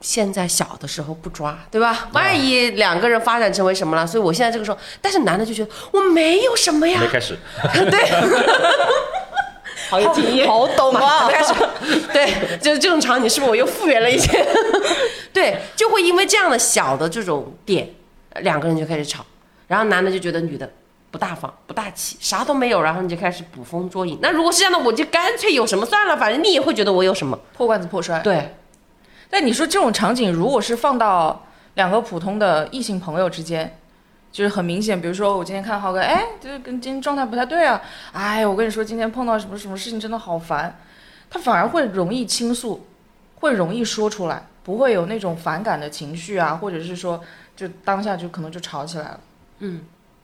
[0.00, 2.08] 现在小的时候不抓，对吧？
[2.12, 7.36] 万一两个人发展成为什么了，所以我现在这个时候，但是男的就觉得我没有什么呀没，开始，
[7.90, 8.10] 对
[9.88, 11.54] 好有经验，好懂啊开始，
[12.12, 14.44] 对，就是这种场景，是不是我又复原了一些？
[15.32, 17.88] 对，就会因为这样的小的这种点，
[18.40, 19.24] 两个人就开始吵，
[19.68, 20.68] 然后男的就觉得女的
[21.10, 24.18] 不大方、不大气，啥都没有，然后你就开始捕风捉影。
[24.20, 27.38] 那如果是这样的，我就干脆有什么算了，反正你也会觉得我有什么。
[27.56, 28.18] 破罐子破摔。
[28.20, 28.56] 对，
[29.28, 33.78] 但你说这种场景，如果是放到两个普通的异性朋友之间，
[34.32, 37.80] 就是很明显，比如说我今天看浩哥，哎，就是跟今天状态不太对啊，
[38.12, 40.78] 哎，我跟你说今天碰到什么什么事情真的好烦，
[41.30, 42.86] 他反而会容易倾诉，
[43.36, 47.22] 会容易说出来，不会有那种反感的情绪啊，或者是说
[47.54, 49.20] 就当下就可能就吵起来了。
[49.60, 49.80] 嗯，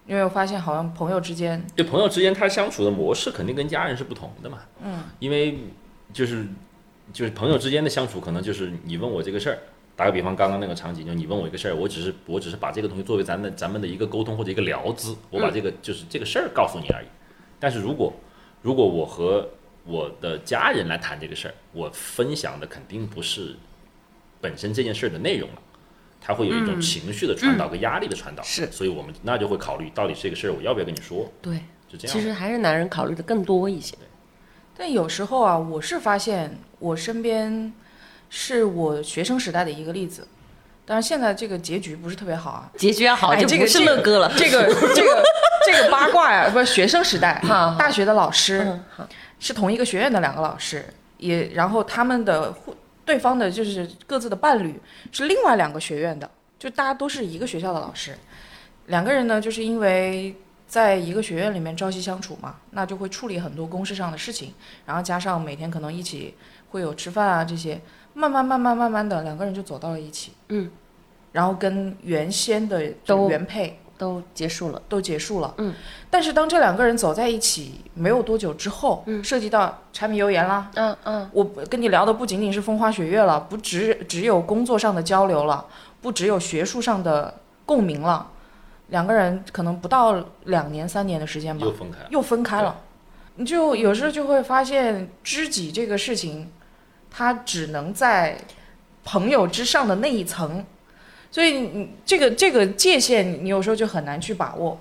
[0.07, 4.59] 因为我发现好像朋友之间，就朋友之间他相处的模式肯定跟家人是不同的嘛。
[4.83, 5.59] 嗯，因为
[6.13, 6.47] 就是
[7.13, 9.59] 就是朋友之间的相处，可能就是你问我这个事儿，
[9.95, 17.07] 打个比方，刚刚那个场景，就你问我一个事儿，我只是我只是把这个东西作为咱们咱们的一个沟通或者一个聊资，我把这个就是这个事儿告诉你而已。
[17.61, 18.13] 但是如果
[18.63, 19.49] 如果我和
[19.85, 23.57] 我的家人来谈这个事儿，我分享的肯定不是
[24.41, 25.63] 本身这件事儿的内容了。
[26.25, 31.57] 它会有一种情绪的传导跟压力的传导，是所以我们那就会考虑到底这个事儿我要不要跟你说，对，
[31.89, 32.17] 就这样。
[32.17, 33.97] 其实还是男人考虑的更多一些。
[34.77, 37.73] 但有时候啊，我是发现我身边
[38.29, 40.27] 是我学生时代的一个例子，
[40.85, 42.69] 但是现在这个结局不是特别好啊。
[42.77, 44.33] 结局要好，哎，这个就不是乐哥了。
[44.37, 45.23] 这个 这个
[45.65, 47.41] 这个八卦呀、不是学生时代，
[47.79, 48.81] 大学的老师、
[49.39, 50.85] 是同一个学院的两个老师，
[51.19, 54.81] 也然后他们的互对方的就是各自的伴侣
[55.13, 58.19] 是另外两个学院的，就大家都是一个学校的老师，
[58.87, 60.35] 两个人呢就是因为。
[60.73, 64.55] 在一个学院里面朝夕相处嘛，那就会处理很多公事上的事情，
[64.87, 66.35] 然后加上每天可能一起
[66.73, 67.81] 会有吃饭啊这些，
[68.15, 70.71] 慢慢慢慢慢慢的两个人就走到了一起，嗯，
[71.31, 74.83] 然后跟原先的都原配都结束了。
[74.89, 75.55] 都结束了。
[75.59, 75.75] 嗯，
[76.11, 85.65] 但是当这两个人走在一起没有多久之后，嗯涉及到柴米油盐啦，嗯嗯，我跟你聊的不仅仅是风花雪月了，不只只有工作上的交流了，
[86.01, 88.29] 不只有学术上的共鸣了，
[88.89, 92.07] 两个人可能不到两年三年的时间吧又，分开了。
[92.11, 92.81] 又分开了。
[93.37, 96.51] 你就有时候就会发现，知己这个事情，
[97.15, 98.39] 它只能在
[99.05, 100.65] 朋友之上的那一层，
[101.31, 104.79] 所以你这个这个界限，你有时候就很难去把握。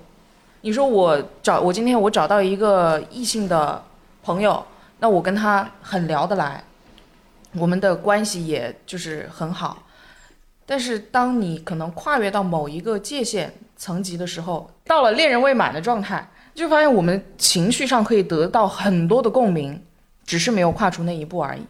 [0.61, 3.83] 你说我找我今天我找到一个异性的
[4.23, 4.63] 朋友，
[4.99, 6.63] 那我跟他很聊得来，
[7.53, 9.83] 我们的关系也就是很好。
[10.65, 19.83] 但是当你可能跨越到某一个界限层级的时候，到了恋人未满的状态，就发现我们情绪上可以得到很多的共鸣，
[20.25, 21.65] 只是没有跨出那一步而已。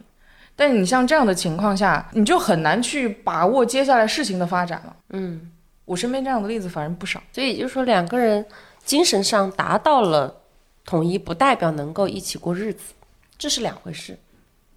[0.61, 4.95] 但你像这样的情况下，你就很难去把握接下来事情的发展了。
[5.09, 5.51] 嗯，
[5.85, 7.19] 我身边这样的例子反正不少。
[7.33, 8.45] 所以也就是说，两个人
[8.85, 10.43] 精神上达到了
[10.85, 12.93] 统一，不代表能够一起过日子，
[13.39, 14.15] 这是两回事，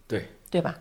[0.09, 0.75] 对，对吧？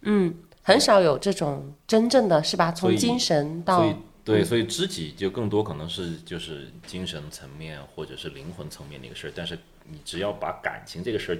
[0.00, 2.72] 嗯，很少有这种真正的是吧？
[2.72, 3.84] 从精神到
[4.24, 11.38] 对，所以知己就更多可能是就是精神层面或者是灵魂层面的一个事儿，但是你只要把感情这个事儿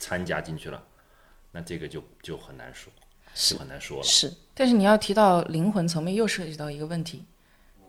[0.00, 0.82] 参加进去了，
[1.52, 2.90] 那这个就就很难说，
[3.34, 4.02] 是就很难说了。
[4.02, 7.22] 是但是你要提到灵魂层面，又涉及到一个问题，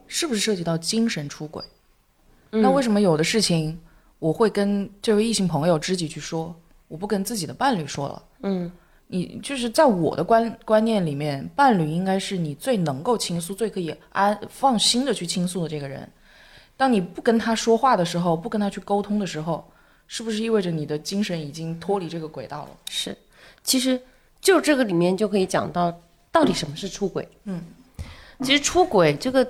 [0.08, 1.64] 是不是涉及到精神出轨？
[2.52, 3.80] 那为什么有的事情
[4.20, 6.56] 我会跟这位异性朋友、知己去说，
[6.88, 8.24] 我不跟自己的伴侣说了？
[8.44, 8.72] 嗯，
[9.08, 16.08] 你就是在我的观观念里面，伴侣应该是你最能够倾诉、最可以安放心的去倾诉的这个人。
[16.76, 19.68] 当你不跟他说话的时候，不跟他去沟通的时候，
[20.08, 22.78] 是不是意味着你的精神已经脱离这个轨道了？
[22.90, 23.18] 是，
[23.64, 24.02] 其实
[24.42, 25.94] 就这个里面就可以讲到
[26.32, 27.28] 到底什么是出轨。
[27.46, 27.62] 嗯，
[28.42, 29.48] 其实出轨这个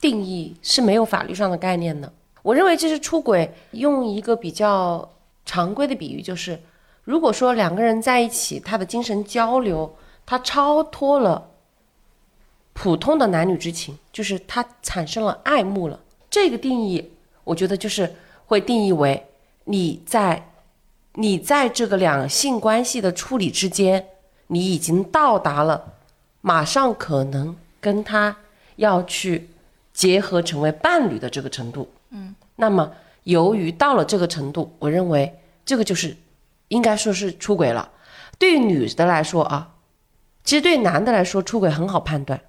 [0.00, 2.12] 定义是没有法律上的概念的。
[2.42, 5.08] 我认为这是出轨，用一个比较
[5.46, 6.60] 常规的比喻，就是
[7.04, 11.50] 如果说两个人在一起，他的精神交流，他超脱了
[12.72, 16.00] 普通的男女之情，就是他产生了爱慕了。
[16.28, 17.12] 这个定义，
[17.44, 18.14] 我觉得就是
[18.46, 19.26] 会定义为
[19.64, 20.50] 你在
[21.14, 24.06] 你在这个两性关系的处理之间，
[24.48, 25.94] 你已经到达了
[26.40, 28.36] 马上可能跟他
[28.76, 29.48] 要去
[29.92, 31.88] 结合成为伴侣的这个程度。
[32.10, 35.32] 嗯，那么由于到了这个程度，我认为
[35.64, 36.16] 这个就是
[36.68, 37.90] 应该说是出轨了。
[38.38, 39.74] 对于女的来说啊，
[40.42, 42.40] 其实对男的来说，出轨很好判断。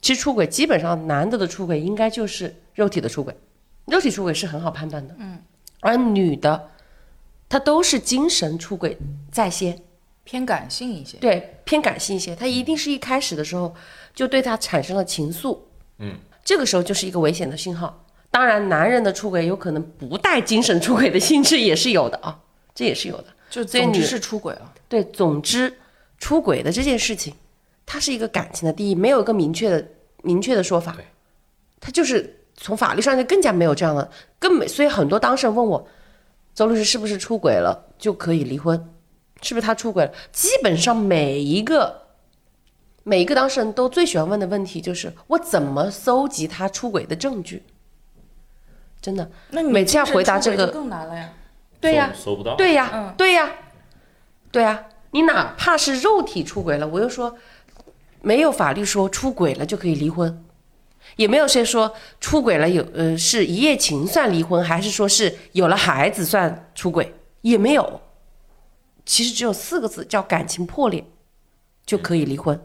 [0.00, 3.34] 其实出轨基本上男的的出轨应该就是肉体的出轨，
[3.86, 5.14] 肉体出轨是很好判断的。
[5.18, 5.38] 嗯，
[5.80, 6.68] 而女的，
[7.48, 8.96] 她都是精神出轨
[9.30, 9.80] 在先。
[10.24, 11.16] 偏感性一些。
[11.18, 13.72] 对，偏感性一些，他一定是一开始的时候
[14.12, 15.56] 就对他产生了情愫，
[16.00, 18.04] 嗯，这个时候就是一个危险的信号。
[18.28, 22.36] 当然，男人的出轨有可能不带精神出轨的性质也是有的啊，
[22.74, 23.26] 这也是有的。
[23.48, 24.74] 就总之是出轨了。
[24.88, 25.72] 对，总之，
[26.18, 27.32] 出轨的这件事情，
[27.86, 29.88] 它是一个感情的定义，没有一个明确的
[30.24, 31.04] 明确的说法对。
[31.78, 34.66] 它就是从法律上就更加没有这样的，更没。
[34.66, 35.88] 所以很多当事人问我，
[36.56, 38.88] 周律师是不是出轨了就可以离婚？
[39.42, 40.12] 是不是他出轨了？
[40.32, 42.04] 基本上每一个
[43.02, 47.62] 每一个当事人都最喜欢问的问题就是：我怎么搜集他出轨的证据？
[49.02, 51.30] 真的，那你每次要回答这个更难了呀。
[51.78, 52.56] 对呀、搜搜不到。
[52.56, 53.50] 对呀，嗯对呀，
[54.50, 57.36] 对呀，你哪怕是肉体出轨了，我又说
[58.22, 60.42] 没有法律说出轨了就可以离婚，
[61.16, 68.00] 也没有谁说出轨了有呃是一夜情算离婚，还是说是有了孩子算出轨，也没有。
[69.04, 71.04] 其实只有四个字叫感情破裂
[71.84, 72.60] 就可以离婚，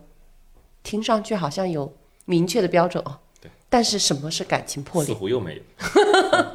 [0.83, 1.93] 听上去好像有
[2.25, 3.19] 明确的标准哦。
[3.39, 3.49] 对。
[3.69, 5.19] 但是什么是感情破裂似裂？
[5.19, 5.61] 乎又没有。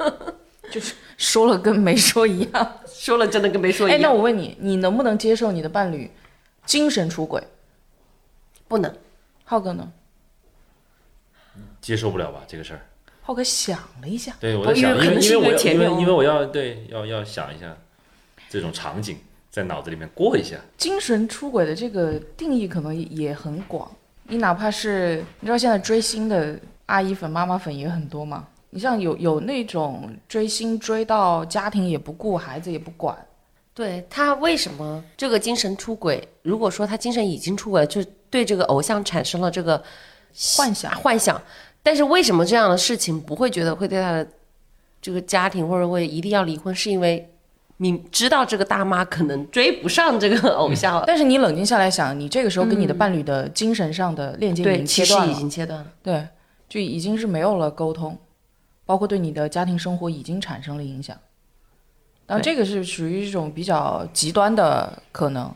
[0.69, 2.79] 就是说了跟没说一样。
[2.85, 4.01] 说了真的跟没说一哎，样。
[4.01, 6.11] 那我问你，你能不能接受你的伴侣
[6.65, 7.41] 精神出轨？
[8.67, 8.93] 不能。
[9.45, 9.89] 浩哥呢？
[11.81, 12.81] 接受不了吧这个事儿？
[13.21, 17.75] 浩哥想了一下，对，我在想，因为可能因因为因为因为我要对要要想一下
[18.49, 19.17] 这种场景，
[19.51, 20.55] 在脑子里面过一下。
[20.77, 23.91] 精神出轨的这个定义可能也很广。
[24.29, 28.47] 你哪怕是你知道现在追星的阿姨粉、妈妈粉也很多嘛。
[28.69, 33.17] 你像有有那种追星追到家庭也不顾，孩子也不管，
[33.73, 36.25] 对他为什么这个精神出轨？
[36.43, 39.83] 如果说他精神已经出轨了，就对这个偶像产生了这个
[40.55, 41.41] 幻想幻想。
[41.87, 44.27] 但是为什么这样的事情不会觉得会对他的
[45.01, 46.75] 这个家庭或者会一定要离婚？
[46.75, 47.31] 是因为
[47.77, 55.87] 你知道这个大妈可能追不上这个偶像了，但是你冷静下来想，你这个时候跟你的伴侣的精神上的链接已，经切断了，经切断了。
[56.03, 56.27] 对，
[56.67, 58.17] 就已经是没有了沟通，
[58.85, 61.17] 包括对你的家庭生活已经产生了影响。
[62.25, 65.49] 当然，对这个是属于一种比较极端的可能，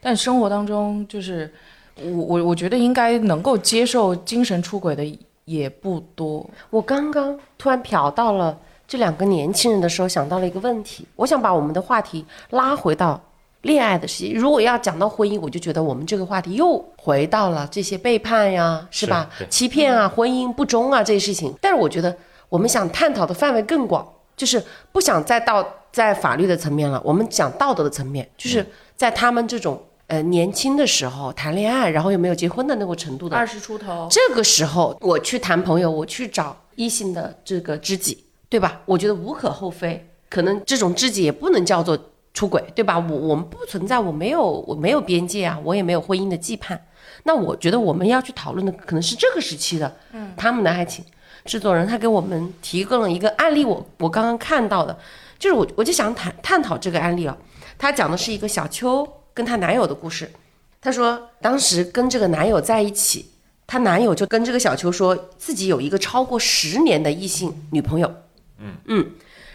[0.00, 1.54] 但生活当中就是
[2.02, 5.04] 我我我觉得应该能够接受精神出轨的
[5.46, 6.48] 也不多。
[6.70, 8.56] 我刚刚突然瞟到了
[8.86, 13.20] 这两个年轻人的时候，想到了一个问题，我想把我们的话题拉回到
[13.62, 14.38] 恋爱的事情。
[14.38, 19.28] 如果要讲到婚姻，我就觉得我们这个话题又回到了这些背叛呀，是吧？
[19.38, 21.54] 是欺骗啊、婚姻不忠啊这些事情。
[21.60, 22.14] 但是我觉得
[22.48, 24.06] 我们想探讨的范围更广，
[24.36, 38.80] 就是不想再到在法律的层面了，我们讲道德的层面，就是在他们这种呃年轻的时候谈恋爱，然后又没有结婚的那个程度的二十出头，这个时候我去谈朋友，我去找异性的这个知己，对吧？
[38.84, 40.08] 我觉得无可厚非。
[40.28, 41.96] 可能这种知己也不能叫做
[42.34, 42.98] 出轨，对吧？
[42.98, 46.78] 我我们不存在，我没有我没有边界啊，我也没有婚姻的羁绊。
[47.22, 51.04] 那我觉得我们要去讨论的可能是这个时期的，嗯，他们的爱情。
[51.44, 54.98] 制作人他给我们提供了一个案例，我我刚刚看到的，
[55.38, 57.36] 就是我我就想探探讨这个案例啊。
[57.78, 60.32] 他讲的是一个小秋跟她男友的故事。
[60.80, 63.30] 她说当时跟这个男友在一起，
[63.66, 68.10] 她男友就跟这个小秋说自己有一个超过十年的异性女朋友。
[68.58, 69.10] 嗯嗯，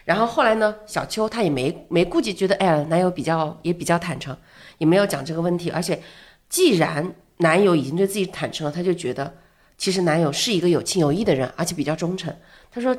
[0.06, 4.38] 然后后来呢，小秋她也没没顾忌，觉得哎呀，男友比较也比较坦诚，
[4.78, 5.72] 也没有讲这个问题。
[5.72, 6.00] 而且
[6.48, 9.34] 既然男友已经对自己坦诚了，她就觉得
[9.80, 12.32] 其实男友是一个有情有义的人，而且比较忠诚。
[12.70, 12.96] 她说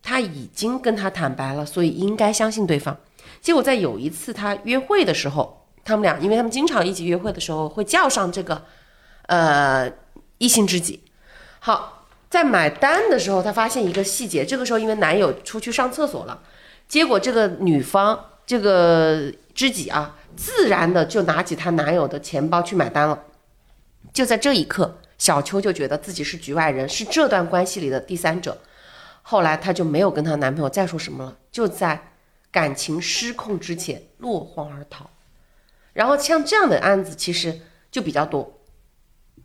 [0.00, 2.96] 她已经跟他坦白了，所以应该相信对方。
[3.40, 8.62] 结果在有一次她约会的时候，他们俩因为他们经常一起约会的时候会叫上这个
[9.26, 9.90] 呃
[10.38, 11.02] 异性知己。
[11.60, 16.42] 好，在买单的时候，他发现一个细节，这个时候因为男友出去上厕所了，
[16.88, 23.18] 结果这个女方这个知己啊，自然的就拿起她男友的钱包去买单了。
[24.12, 28.58] 就在这一刻，小秋就觉得自己是局外人，是这段关系里的第三者。
[29.22, 32.12] 后来她就没有跟她男朋友再说什么了，就在
[32.50, 35.08] 感情失控之前落荒而逃。
[35.94, 38.60] 然后像这样的案子其实就比较多。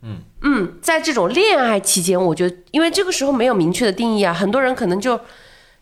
[0.02, 5.20] 嗯嗯，在这种恋爱期间，我觉得因为这个时候没有明确的定义啊，很多人可能就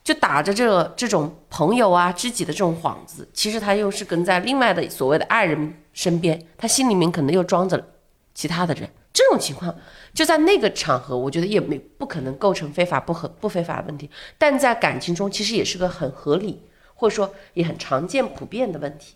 [0.03, 7.93] 就打着这个这种朋友啊、知己的这种幌子，其实他又是跟在另外的所谓的爱人身边，他心里面可能又装着
[8.33, 8.89] 其他的人。
[9.13, 9.75] 这种情况
[10.13, 16.63] 就在那个场合，我觉得也没不可能构成非法不合不非法的问题，但在感情中其实也是个很合理
[16.95, 19.15] 或者说也很常见普遍的问题。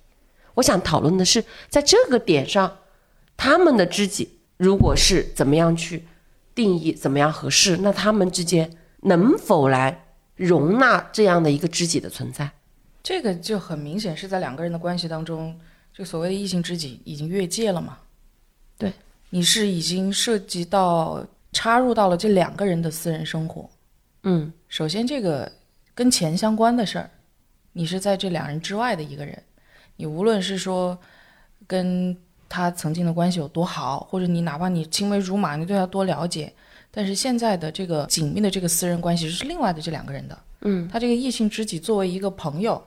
[0.56, 2.80] 我想讨论的是，在这个点上，
[3.36, 6.06] 他们的知己如果是怎么样去
[6.54, 8.70] 定义，怎么样合适，那他们之间
[9.02, 12.50] 能否来容纳这样的一个知己的存在？
[13.04, 15.60] 这个就很明显是在两个人的关系当中，
[15.92, 17.98] 就所谓的异性知己已经越界了嘛？
[18.78, 18.94] 对，
[19.30, 23.70] 你是已经涉及到插入到了这两个人的私人生活。
[24.24, 25.52] 嗯首先，这个
[25.96, 27.10] 跟钱相关的事儿，
[27.74, 29.42] 你是在这两人之外的一个人，
[30.02, 30.98] 你无论是说
[31.68, 32.18] 跟
[32.50, 36.52] 他曾经的关系有多好，或者你哪怕你青梅竹马，你对他多了解，
[36.90, 40.36] 但是现在的这个紧密的这个私人关系是另外的这两个人的。
[40.62, 42.84] 嗯，他这个异性知己作为一个朋友，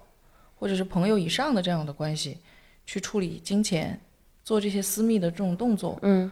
[0.56, 2.36] 或者是朋友以上的这样的关系，
[2.84, 4.00] 去处理金钱，
[4.42, 6.28] 做这些私密的这种动作，嗯，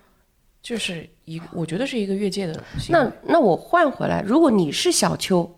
[0.61, 2.61] 就是一我觉得是一个越界的。
[2.88, 5.49] 那那我换回来，如果你是小秋，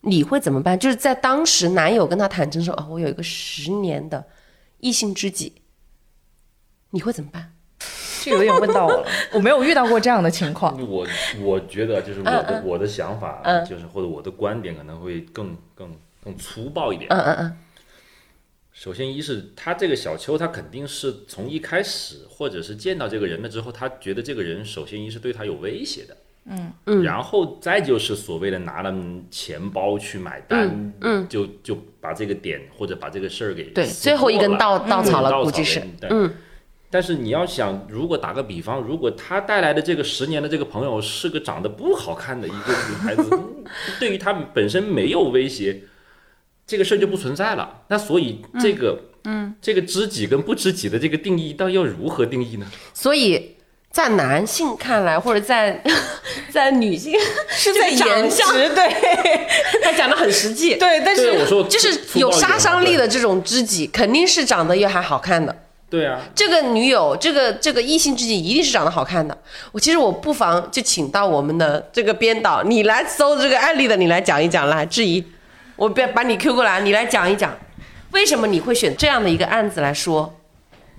[0.00, 0.76] 你会怎么办？
[0.76, 4.24] 就是在当时男友跟他坦诚说：“哦，我有一个十年的
[4.78, 5.62] 异性知己。”
[6.90, 7.54] 你会怎么办？
[8.20, 10.76] 这有点问到我了， 我没有遇到过这样的情况。
[10.88, 11.06] 我
[11.40, 17.08] 我觉得就是我的、我的想法，嗯就是或者我的观点可能会更更更粗暴一点。
[17.10, 17.58] 嗯嗯嗯
[18.72, 26.16] 首先，一是他这个小邱，他肯定是从一开始，或者是见到这个人了之后，他觉得这个人首先一是对他有威胁的，
[26.48, 26.72] 嗯。
[26.86, 27.02] 嗯。
[27.02, 28.94] 然后再就是所谓的拿了
[29.30, 31.28] 钱包去买单，嗯嗯。
[31.28, 35.80] 就就把这个点或者把这个事儿给对，最后一根稻稻草了，估计是。
[36.00, 36.08] 对。
[36.10, 36.30] 嗯。
[36.90, 43.64] 但是你要想，如果打个比方，如果他带来的这个十年的这个朋友是个长得不好看的一个女孩子，嗯
[44.00, 45.82] 对于他们本身没有威胁，
[46.66, 47.82] 这个事儿就不存在了。
[47.88, 52.66] 那所以这个，嗯，这个知己跟不知己的这个定义，到底要如何定义呢？
[52.94, 53.56] 所以
[53.90, 55.82] 在男性看来，或者在
[56.52, 57.14] 在女性
[57.50, 58.42] 是在颜值，
[58.74, 58.88] 对
[59.82, 60.76] 他讲的很实际。
[60.76, 63.08] 对，但是，我说就是有杀伤力的。
[63.08, 65.54] 这种知己，肯定是长得也还好看的。
[65.90, 69.36] 对啊，这个女友，这个这个异性知己一定是长得好看的。
[69.72, 75.24] 我其实我不妨就请到我们的这个编导，你来搜这个案例的，你来讲一讲，来质疑。
[75.76, 77.56] 我别把你 Q 过来，你来讲一讲，
[78.12, 80.34] 为什么你会选这样的一个案子来说？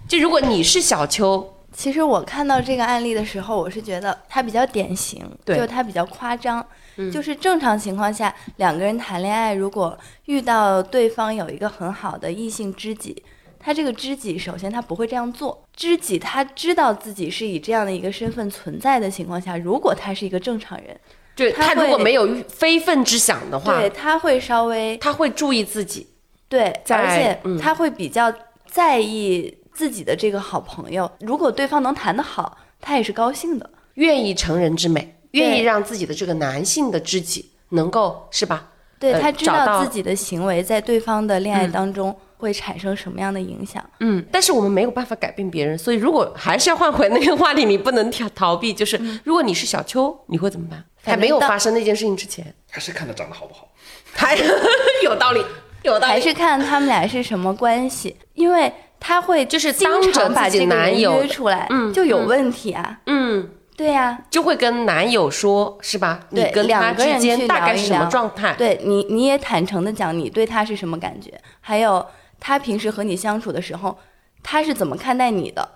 [0.07, 6.65] 就如果你是小秋，其实我看到这个案例的时候，我是觉得他比较典型，对就是它比较夸张。
[7.13, 13.23] 就是正常情况下，两个人谈恋爱，如果遇到对方有一个很好的异性知己，
[13.57, 15.63] 他这个知己首先他不会这样做。
[15.73, 20.99] 知己他知道自己是以这样的一个身份存在的情况下，如果他是一个正常人，
[21.35, 26.05] 对他他如果没有非分之想的话对，他会稍微他会注意自己。
[26.49, 28.33] 对，而且嗯他会比较
[28.65, 31.09] 在意自己的这个好朋友。
[31.19, 33.69] 如果对方能谈得好，他也是高兴的。
[33.95, 38.63] 愿意成人之美，愿意让自己的这个男性的知己能够是吧？
[38.65, 43.81] 呃对他知道自己的行为在对方的恋爱当中会产生什么样的影响。
[44.01, 50.83] 嗯，但是我们没有办法改变别人，所以如果还是要换回那个话题，你不能逃逃避，就是如果你是小秋，你会怎么办？
[51.01, 53.69] 还没有发生那件事情之前，还是看他长得好不好。
[54.11, 54.35] 还
[55.05, 55.45] 有道理，
[55.83, 56.11] 有道理。
[56.11, 62.99] 还是看他们俩是什么关系，因为他会就是经当着常把这个人男友约出来，嗯就有嗯问题啊。
[63.05, 66.19] 嗯，对呀、就会跟男友说，是吧？
[66.29, 68.53] 你对跟他之两个人间大概是什么状态？
[68.57, 72.05] 对你你也坦诚的讲你对他是什么感觉，还有
[72.39, 73.97] 他平时和你相处的时候，
[74.43, 75.67] 他是怎么看待你的。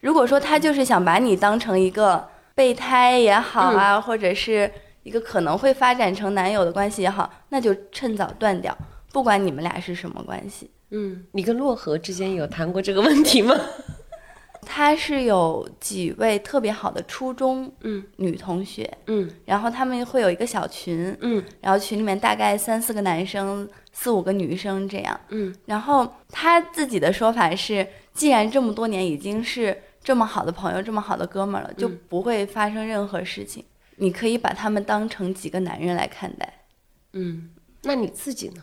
[0.00, 4.70] 如果说他就是想把你当成一个备胎也好嗯啊，或者是
[5.02, 8.76] 一个可能会发展成男友的关系也好，那就趁早断掉，
[9.12, 10.70] 不管你们俩是什么关系。
[10.96, 13.54] 嗯，你跟洛河之间有谈过这个问题吗？
[14.66, 25.20] 他是有几位特别好的初中嗯女同学，嗯然后他们会有一个小群，嗯然后群里面大概三四个男生，四五个女生这样。
[25.28, 33.62] 嗯，然后他自己的说法是，既然这么多年已经是这么好的朋友，这么好的哥们儿了，就不会发生任何事情。
[33.96, 36.64] 你可以把他们当成几个男人来看待。
[37.12, 37.50] 嗯，
[37.82, 38.62] 那你自己呢？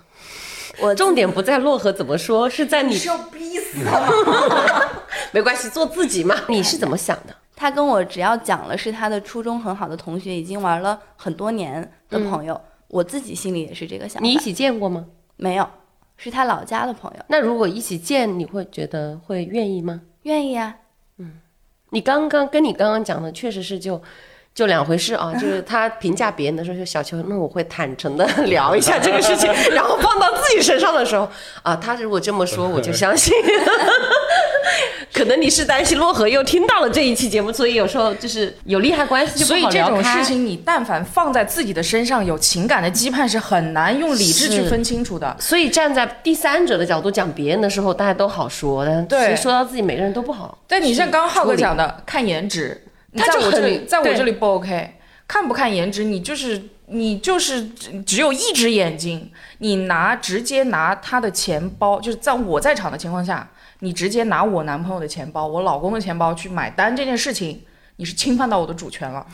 [0.82, 4.08] 我重点不在漯河怎么说，是在你是要逼死他吗？
[5.32, 6.36] 没关系，做自己嘛。
[6.50, 7.36] 你是怎么想的？
[7.56, 14.28] 他跟我只要讲了是他的初中很好的同学，已经玩了很多年的朋友，我自己心里也是这个想法。
[14.28, 15.06] 你一起见过吗？
[15.38, 15.70] 没有，
[16.18, 20.02] 是他老家的朋友，那如果一起见，你会觉得会愿意吗？
[20.24, 20.76] 愿意啊。
[21.18, 21.40] 嗯
[21.94, 24.02] 你刚刚跟你刚刚讲的确实是就
[24.54, 31.30] 就两回事啊， 就是他评价别人的时候，就小秋，那我会坦诚的 聊一下这个事情， 然后放到自己身上的时候
[31.64, 33.34] 啊，他如果这么说，我就相信。
[35.14, 45.36] 可能你是担心洛河又听到了这一期节目，所以有时候就是有利害关系就不所以这种事情，你但凡放在自己的身上，有情感的羁绊是很难用理智去分清楚的。
[45.39, 50.58] 所以站在第三者的角度讲别人的时候，大家都好说，但对其实说到自己，每个人都不好。
[50.66, 52.82] 但你像刚刚浩哥讲的，看颜值，
[53.14, 54.95] 在我这里，在我这里不 OK。
[55.28, 63.49] 看不看颜值，你就是你就是只只有一只眼睛，你拿直接拿他的钱包，就是在我在场的情况下，
[63.80, 67.64] 你直接拿我男朋友的钱包、我老公的钱包去买单这件事情，
[67.95, 69.26] 你是侵犯到我的主权了。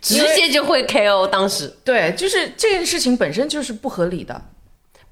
[0.00, 1.74] 直接就会 KO 当时。
[1.82, 4.40] 对，就是这件事情本身就是不合理的。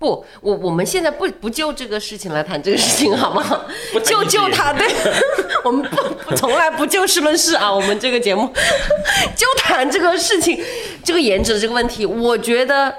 [0.03, 3.65] 不，我我们现在不不就这个事情来谈这个事情好吗？
[4.05, 4.89] 就就他，对，
[5.65, 7.73] 我们不不从来不就事论事啊。
[7.73, 8.53] 我们这个节目
[9.37, 10.61] 就谈这个事情，
[11.05, 12.93] 这个颜值的这个问题，我觉得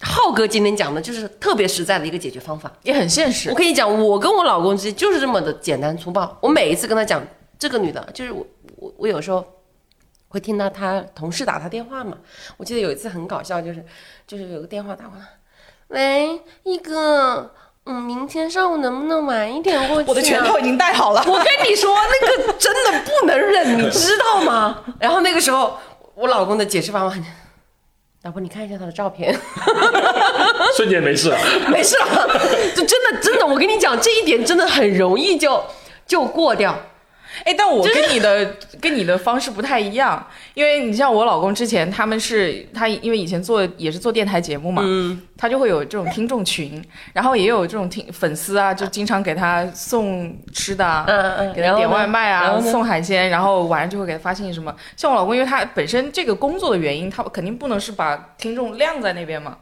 [0.00, 2.72] 浩哥今天讲的就是特别实在的一个解决方法。
[2.84, 3.54] 也很现实我。
[3.56, 6.38] 跟你讲，我跟我老公之间就是这么的简单粗暴。
[6.40, 7.20] 我每一次跟他讲
[7.58, 8.46] 这个女的，就是我
[8.76, 9.44] 我我有时候
[10.28, 12.16] 会听到他同事打他电话嘛。
[12.56, 13.84] 我记得有一次很搞笑，就是
[14.26, 15.24] 就是有个电话打过来，
[15.88, 17.52] 喂，一哥，
[17.86, 20.04] 嗯，明天上午能不能晚一点过去、啊？
[20.08, 21.22] 我的拳头已经带好了。
[21.28, 24.82] 我跟你说，那个真的不能忍，你知道吗？
[24.98, 25.78] 然后那个时候，
[26.14, 27.16] 我老公的解释方法，
[28.22, 29.38] 老婆，你看一下他的照片。
[30.76, 31.38] 瞬间没事了。
[31.68, 32.40] 没事了，
[32.74, 35.62] 就真的真的，我跟你讲，这一点真的很容易就
[36.06, 36.74] 就过掉。
[37.44, 40.24] 哎，但我跟你的跟你的方式不太一样，
[40.54, 46.82] 因为你像我老公之前他们是他因为以前做也是做电台节目嘛，嗯，他就会有这种听众群，
[47.12, 54.74] 然后也有这种听粉丝啊，就经常给他送吃的啊，嗯嗯，给他点外卖啊，送海鲜，然后晚上就会给他发信息什么。
[54.96, 59.56] 像我老公，因为他本身这个工作的原因，他肯定不能是把听众晾在那边嘛。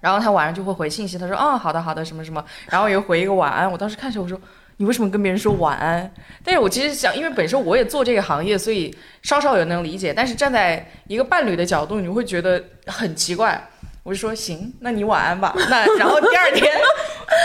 [0.00, 3.68] 然后他晚上就会回信息，他说：“哦，好的好的，什么什么。”然后又回一个晚安。
[3.68, 4.40] 我当时看着我说
[4.78, 6.10] ：“你为什么跟别人说晚安？”
[6.42, 10.12] 但是我其实想，因为本身我也做这个行业，所以稍稍有能理解。
[10.14, 13.68] 但是站在一个伴侣的角度，你会觉得很奇怪。
[14.02, 16.72] 我就说：“行，那你晚安吧。”那然后第二天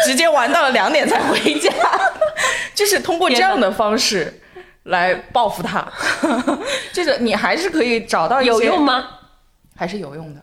[0.05, 1.69] 直接玩到了两点才回家，
[2.73, 4.41] 就是通过这样的方式
[4.83, 5.85] 来报复他。
[6.93, 9.05] 就是你还是可以找到一些有用，吗？
[9.75, 10.41] 还是有用的。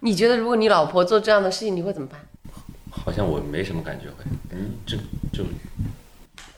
[0.00, 2.18] 你觉得如果你老婆做这样的事情，你会怎么办？
[2.90, 4.96] 好像我没什么感觉会，嗯，就
[5.32, 5.44] 就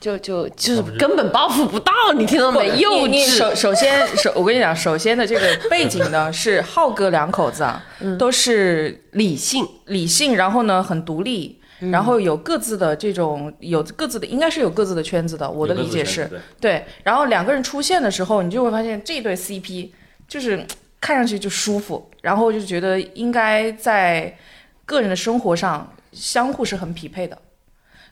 [0.03, 2.73] 就就就是根本报复不到，你听到没？
[2.73, 3.07] 你幼稚。
[3.07, 7.81] 你首首先首我跟你讲，首先的这个背景呢 是浩哥两口子啊，
[8.19, 11.61] 都是理性理性，然后呢很独立。
[11.91, 15.51] 然后有各自的这种有各自的，应该是有各自的圈子的。
[15.51, 16.85] 我的理解是，对对。
[17.03, 19.91] 然后两个人出现的时候，你就会发现这对 CP
[20.29, 20.65] 就是
[21.01, 24.33] 看上去就舒服，然后就觉得应该在
[24.85, 27.37] 个人的生活上相互是很匹配的。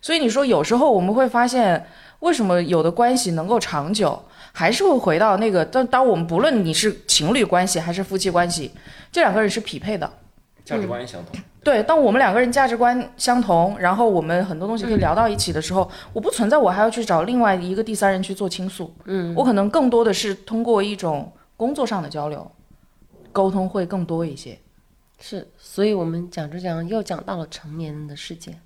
[0.01, 1.87] 所以你说有时候我们会发现，
[2.21, 4.23] 为什么有的关系能够长久，
[4.53, 8.73] 还是会回到那个但当我们不论你是情侣关系还是夫妻关系，
[9.13, 10.11] 这两个人是匹配的。
[10.65, 11.41] 价值观相同。
[11.63, 18.95] 对，当我们两个人价值观相同，然后我们很多东西可以聊到一起的时候，我不存在我还要去找另外一个第三人去做倾诉。
[19.05, 22.51] 嗯，我可能更多的是通过一种工作上的交流，
[23.33, 24.59] 沟通会更多一些。
[25.19, 28.59] 是，所以我们讲着讲着又讲到了成年人的世界。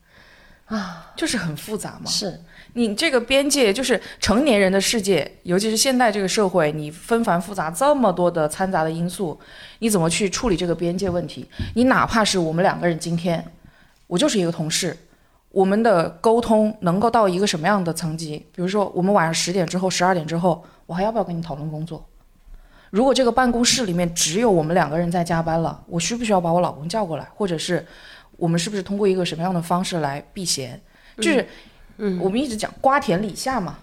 [1.15, 2.41] 就是很复杂嘛，是，
[2.73, 9.39] 你这个边界就是成年人的世界，尤其是现代这个社会，你纷繁复杂这么多的掺杂的因素，
[9.81, 11.47] 你怎么去处理这个边界问题？
[11.75, 13.45] 你哪怕是我们两个人今天，
[14.07, 14.97] 我就是一个同事，
[15.51, 18.39] 我们的沟通能够到一个什么样的层级？
[18.55, 22.05] 比如说，我们晚上十点之后、十二点之后，我还要不要跟你讨论工作？
[22.91, 27.29] 如果这个办公室里面只有我们两个人在加班了，我需不需要把我老公叫过来？
[27.35, 27.85] 或者是
[28.37, 30.81] 我们是不是通过一个什么样的方式来避嫌？
[31.17, 31.47] 就是，
[31.99, 33.79] 嗯，我们一直讲瓜田李下嘛，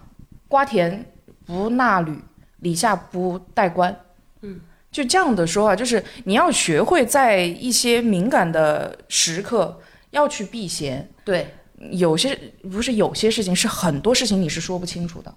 [0.48, 1.04] 瓜田
[1.46, 2.16] 不纳履，
[2.58, 3.94] 李下不带官，
[4.42, 9.80] 嗯，就这样的说法，就是你要学会在一些敏感的时刻
[10.10, 11.08] 要去避嫌。
[11.24, 11.46] 对
[11.90, 12.38] 有些
[12.70, 15.34] 不是有些事情，是很多事情你是说不清楚的。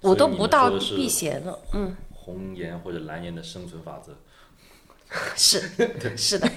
[0.00, 1.58] 我都不到避嫌了。
[1.72, 4.16] 嗯，红颜或者蓝颜的生存法则。
[5.36, 5.70] 是
[6.16, 6.50] 是的，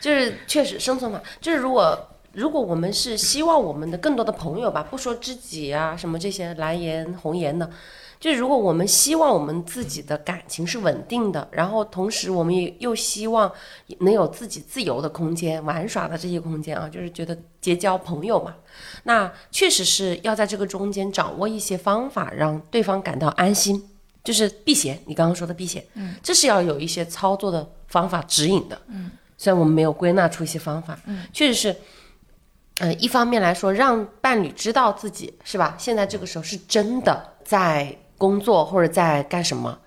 [0.00, 7.70] 就是确实生存法，就是如果如果我们是希望我们的更多的朋友吧，不说知己啊什么这些蓝颜红颜的，
[8.18, 13.50] 就是如果我们希望我们自己的感情是稳定的，然后同时我们也又希望
[14.00, 18.56] 能有自己自由的空间、玩耍的这些空间啊，就是觉得结交朋友嘛，
[19.04, 23.90] 那确实是要在这个中间掌握一些方法，让对方感到安心，
[24.24, 24.98] 就是避嫌。
[25.06, 31.76] 你刚刚说的避嫌，嗯，这是要有一些操作的方法指引的，嗯，虽然我们没有归纳出一些方法，嗯，确实是。
[32.78, 35.76] 呃，一方面来说，让伴侣知道自己是吧？
[35.78, 39.78] 现在这个时候是真的在工作或者在干什么，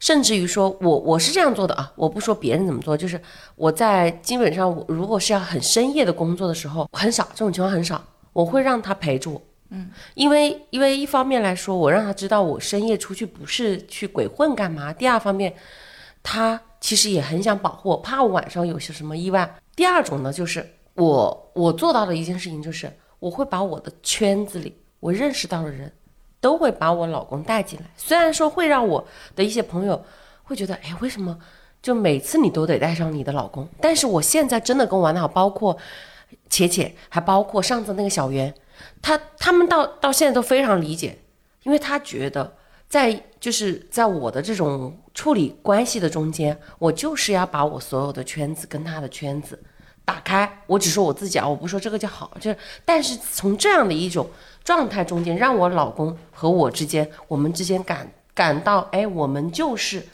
[0.00, 3.20] 甚至于说我我是这样做的啊，我不说别人怎么做，就是
[3.56, 15.54] 我在基本上我如果是要很深夜的工作的时候，很少这种情况很少，我会让他陪着我，嗯，因为因为一方面来说，我让他知道我深夜出去不是去鬼混干嘛，第二方面，
[16.22, 19.56] 他其实也很想保护我，怕我晚上有些什么意外。
[19.74, 20.74] 第二种呢，就是。
[20.94, 25.90] 我我做到的一件事情就是，我会把我的圈子里我认识到的人，
[26.40, 27.86] 都会把我老公带进来。
[27.96, 29.02] 虽然说会让我
[29.34, 30.04] 的一些朋友
[30.42, 31.38] 会觉得，哎，为什么
[31.80, 33.66] 就每次你都得带上你的老公？
[33.80, 35.74] 但是我现在真的跟我玩的好，包括
[36.50, 38.52] 且且，还包括上次那个小袁，
[39.02, 41.18] 他他们到到现在都非常理解，
[41.62, 42.56] 因为他觉得
[42.88, 49.62] 在就是在我的这种处理关系的中间，我就是要把我所有的圈子跟他的圈子。
[50.02, 54.28] 打开，我只说我自己啊，我不说这个就好，就是，但是从这样的一种
[54.64, 60.04] 状态中间，让我老公和我之间，我们之间感感到，哎，我们就是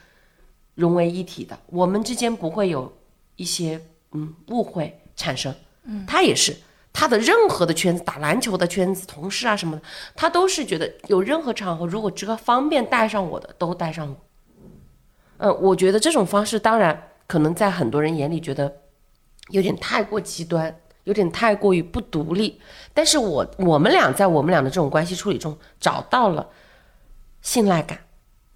[0.75, 2.93] 融为一体的，我们之间不会有
[3.37, 3.81] 一些
[4.13, 5.55] 嗯误会产生。
[5.85, 6.55] 嗯，他也是，
[6.99, 9.83] 他的任何的圈子，打篮球的圈子，同事啊什么的，
[10.15, 14.17] 他都是觉得有任何场合，如果这个方便带上我的，都带上我。
[15.37, 18.75] 嗯，我觉得这种方式，当然可能在很多人眼里觉得。
[19.51, 22.61] 有点太过极端，有点太过于不独立。
[22.93, 26.45] 但是我我们俩在我们俩的这种关系处理中找到了
[27.43, 27.97] 信赖感，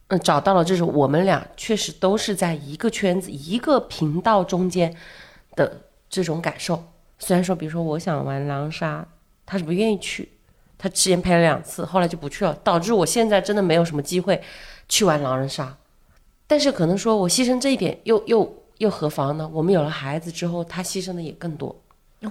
[0.09, 4.93] 嗯，找到了就是我们俩确实都是在一个圈子、一个频道中间
[5.55, 6.83] 的这种感受。
[7.21, 9.07] 虽然说，比如说我想玩狼人杀，
[9.47, 10.29] 他是不愿意去，
[10.77, 14.43] 他之前陪了两次，后来就不去了，导致我现在真的没有什么机会
[14.89, 15.79] 去玩狼人杀。
[16.49, 18.57] 但是可能说我牺牲这一点，又又。
[18.81, 19.47] 又何妨呢？
[19.53, 21.69] 我们有了孩子之后，他牺牲的也更多。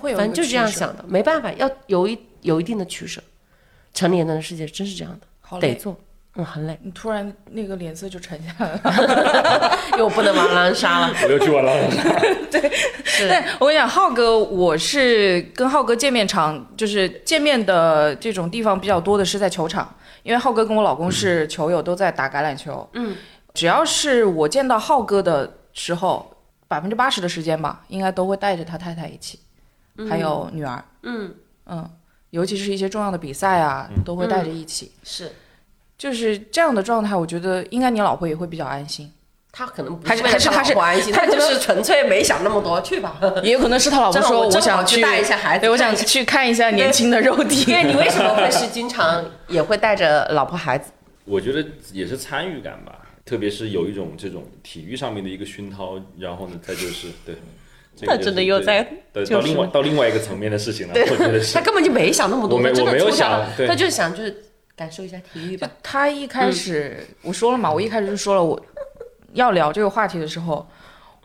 [0.02, 3.22] 会有，反正就是这样想的，没办法，要有一有一定的取舍。
[3.94, 5.96] 成年人的世界真是这样的，得做，
[6.40, 6.80] 嗯，很累。
[6.82, 12.20] 你突然那个脸色就沉下来了， 又不能玩狼人杀了， 我又去玩狼人杀。
[12.50, 12.72] 对，
[13.30, 22.88] 但我跟你讲，浩哥，我是跟浩哥见面场，就是见面的这种地方比较多的是在球场，因为浩哥跟我老公是球友，都在打橄榄球。
[22.94, 23.16] 嗯，
[23.54, 26.34] 只要是我见到浩哥的时候。
[26.70, 29.40] 百分之八十的时间吧，应该都会带着他太太一起，
[30.08, 30.86] 还有女儿。
[31.02, 31.34] 嗯
[31.66, 31.90] 嗯，
[32.30, 34.92] 尤其是一些重要的比赛啊，都会带着一起。
[35.04, 35.32] 是，
[36.00, 39.12] 就是这样的状态，我觉得应该你老婆也会比较安心。
[39.52, 43.20] 他可能还是还是他是不安心，他就是纯粹没想那么多，去吧。
[43.44, 47.66] 也有可能是他老婆说，我想去带一下孩子，对，我想去看一下年轻的肉体。
[47.66, 50.92] 对你为什么会是 经常也会带着老婆孩子？
[51.26, 52.94] 我觉得也是参与感吧。
[53.26, 57.36] 特别是有一种这种体育上面的一个熏陶，然后呢，再就是对，
[58.08, 58.84] 他真的又在
[59.30, 60.94] 到另外到另外一个层面的事情了。
[60.96, 64.36] 我觉得是他根本就没想那么多，我没我没有想，他就想就是
[64.80, 65.70] 感受一下体育吧。
[65.84, 68.58] 他一开始我说了嘛，我一开始就说了，我
[69.34, 70.66] 要聊这个话题的时候，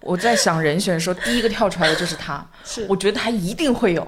[0.00, 4.04] 我在想人选的时候，第一个跳出来的就是他， 是我觉得他一定会有。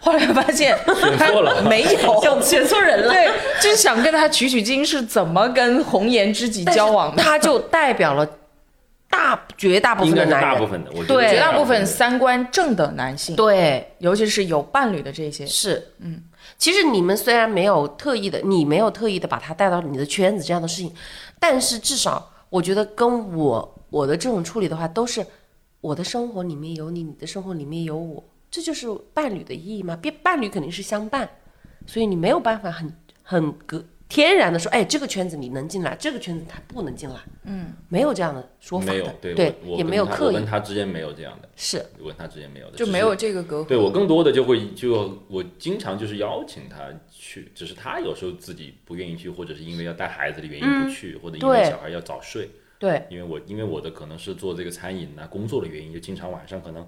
[0.00, 0.74] 后来发现
[1.18, 1.28] 他
[1.68, 3.30] 没有选错人了，对，
[3.60, 7.22] 就是想跟他取取经，是怎么跟红颜知己交往的？
[7.22, 8.26] 他就代表了
[9.10, 16.22] 大绝大部分的男人，大部分的，我对绝大部分三观正的男性，对，尤其是有伴侣的这些，是，嗯，
[16.56, 20.92] 其实你们虽然没有特意的，你没有特意的把他带到你的圈子这样的事情，
[21.38, 25.26] 但是至少我觉得跟我我的这种处理的话，都是
[25.80, 28.24] 我的生活里面有你，你的生活里面有我。
[28.50, 29.96] 这就是伴侣的意义嘛。
[29.96, 31.28] 别伴侣肯定是相伴，
[31.86, 37.16] 所以你没有办法很很隔天然的说，哎，这个圈子你能进来，这个圈子他不能进来。
[37.44, 40.34] 嗯，没有这样的说法的，对，也没有刻意。
[40.34, 43.66] 我跟他之间没有这样的，是我跟他之间没有的，就没有这个隔阂。
[43.66, 52.50] 对我更多的就会就我经常就是邀请他去，只是他有时候自己不愿意去，或者是因为要带孩子的原因不去，或者因为小孩要早睡。
[52.78, 56.86] 对，因为我因为我的可能是做这个餐饮啊工作的原因，就经常晚上可能。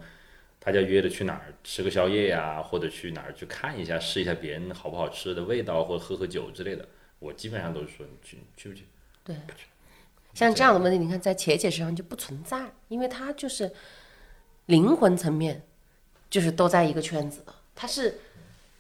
[0.58, 6.84] 大家约着去哪儿吃个宵夜呀，或者去哪儿去看一下，试一下别人好不好吃的味道，或者喝喝酒之类的。
[7.18, 8.86] 我基本上都是说你去去不去？
[9.24, 9.36] 对，
[10.34, 13.72] 像这样的问题，你看在且且身上就不存在，因为他就是
[14.66, 15.62] 灵魂层面，
[16.28, 18.20] 就是都在一个圈子的，他是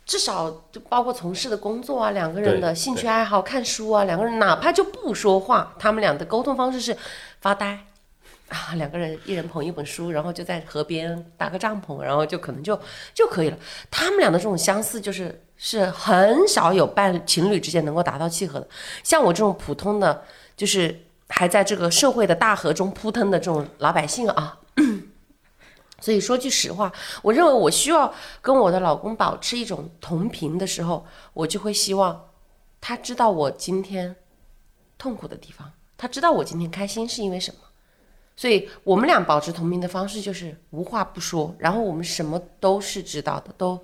[0.04, 6.96] 至少就包括从事的工作啊，两个人的兴趣爱好、看书啊，两个人哪怕就不说话，他们俩的沟通方式是
[7.40, 7.86] 发呆。
[8.48, 12.80] 啊，两个人一人捧一本书，然后就在河边搭个帐篷，然后就可能就
[13.12, 13.58] 就可以了。
[13.90, 18.68] 他们俩的这种相似，就是是很少有伴情侣之间能够达到契合的。
[19.02, 20.22] 像我这种普通的，
[20.56, 24.58] 就是还在这个社会的大河中扑腾的这种老百姓啊，
[26.00, 26.92] 所以说句实话，
[27.22, 32.28] 我认为我需要跟我的老公保持一种同频的时候，我就会希望
[32.80, 34.14] 他知道我今天
[34.98, 37.60] 痛苦的地方，他知道我今天开心是因为什么。
[38.36, 43.82] 所以我们俩保持同频的方式就是无话不说，然后我们什么都是知道的，都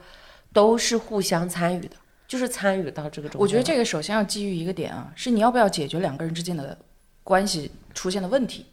[0.53, 1.96] 都是互相参与的，
[2.28, 3.40] 就是参与到这个中。
[3.40, 6.76] 我觉得这个首先要基于一个点啊，是你要不要解决两个人之间的
[7.22, 8.66] 关系出现的问题。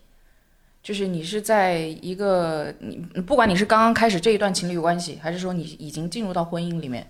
[0.82, 2.96] 就是你是在一个你
[3.28, 7.06] 不管你是刚刚开始这一段情侣关系，还是说你已经进入到婚姻里面，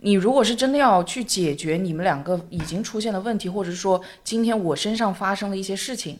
[0.00, 6.18] 你如果是真的要去解决你们两个已经出现的问题，或者是说今天我身上发生的一些事情，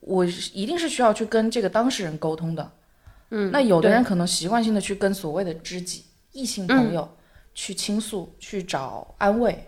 [0.00, 2.72] 我一定是需要去跟这个当事人沟通的。
[3.30, 6.02] 嗯，那有的人可能习惯性的去跟所谓的知己、
[6.32, 7.16] 异性朋友
[7.54, 9.66] 去倾诉、去找安慰，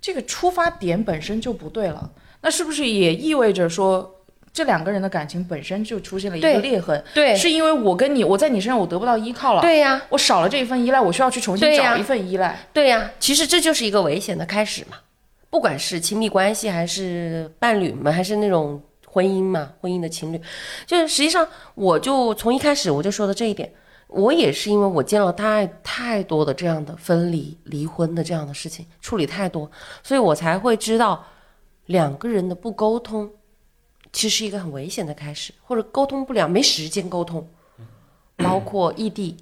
[0.00, 2.10] 这个出发点本身就不对了。
[2.40, 7.02] 那是不是也意味着说，这两个人的感情本身就出现了一个裂痕？
[7.14, 12.58] 对是因为我跟你，我在你身上我得不到依靠了，对呀、我少了这一份依赖，我需要去重新找一份依赖。
[12.72, 14.96] 对呀、其实这就是一个危险的开始嘛。
[15.48, 20.40] 不管是亲密关系，还是伴侣们，还是那种婚姻嘛，婚姻的情侣，
[20.86, 23.70] 就是实际上，我就从一开始我就说的这一点，
[24.12, 29.70] 我也是因为我见了太太多的这样的分离、离婚的这样的事情，处理太多，
[30.02, 31.24] 所以我才会知道
[31.86, 33.30] 两个人的不沟通，
[34.12, 37.48] 其实是一个很危险的开始，或者沟通不了，没时间沟通，
[38.36, 39.36] 包括异地，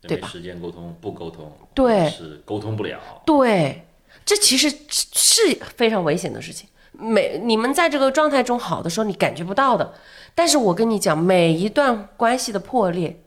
[0.00, 2.98] 对吧时间沟通，不沟通，对是沟通不了。
[3.26, 3.86] 对，
[4.24, 6.68] 这其实是是非常危险的事情。
[6.92, 9.94] 每你们在这个状态中好的时候，你感觉不到的。
[10.34, 13.22] 但是我跟你讲，每一段关系的破裂，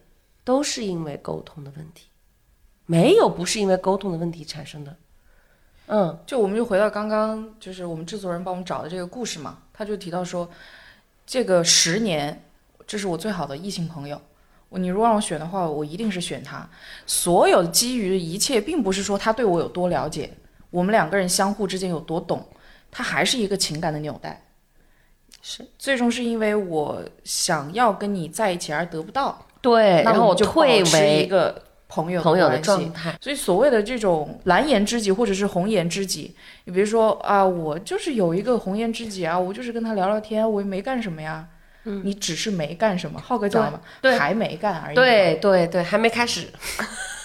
[0.46, 2.08] 都是因为沟通的问题，
[2.86, 4.96] 没有不是因为沟通的问题产生的。
[5.88, 10.50] 嗯，就我们就回到刚刚，就是我们制作人帮我们找的这个故事嘛，他就提到说，
[11.26, 12.44] 这个十年，
[12.88, 14.22] 这是我最好的异性朋友。
[14.70, 16.68] 你如果让我选的话，我一定是选他。
[17.06, 20.30] 所有基于一切，并不是说他对我有多了解，
[20.70, 22.46] 我们两个人相互之间有多懂，
[22.92, 24.46] 他还是一个情感的纽带。
[25.42, 30.04] 是最终是因为我想要跟你在一起而得不到，对。
[30.04, 33.18] 然后我就退为一个朋友朋友的状态。
[33.20, 36.36] 所以所谓的这种蓝颜知己或者是红颜知己，
[36.66, 41.48] 你比如说啊，我就是有一个红颜知己啊，我就是跟他聊聊天，我也没干什么呀。
[41.86, 44.96] 嗯，你只是没干什么，浩哥讲了嘛，对还没干而已。
[44.96, 46.48] 对，对对，还没开始。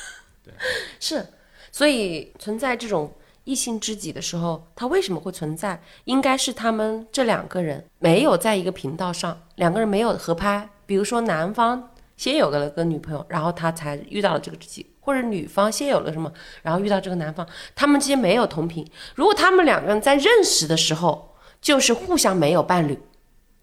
[0.99, 1.27] 是，
[1.71, 3.11] 所以存在这种
[3.45, 5.81] 异性知己的时候，它为什么会存在？
[6.05, 10.69] 应该是他们这两个人没有在一个频道上，两个人没有合拍。
[10.85, 11.91] 比如说男方
[12.21, 18.87] 先有了个女朋友，然后他才遇到了这个知己，或者女方先有了什么，然后遇到这个男方，他们之间没有同频。
[19.15, 22.99] 如果他们两个人在认识的时候就是互相没有伴侣，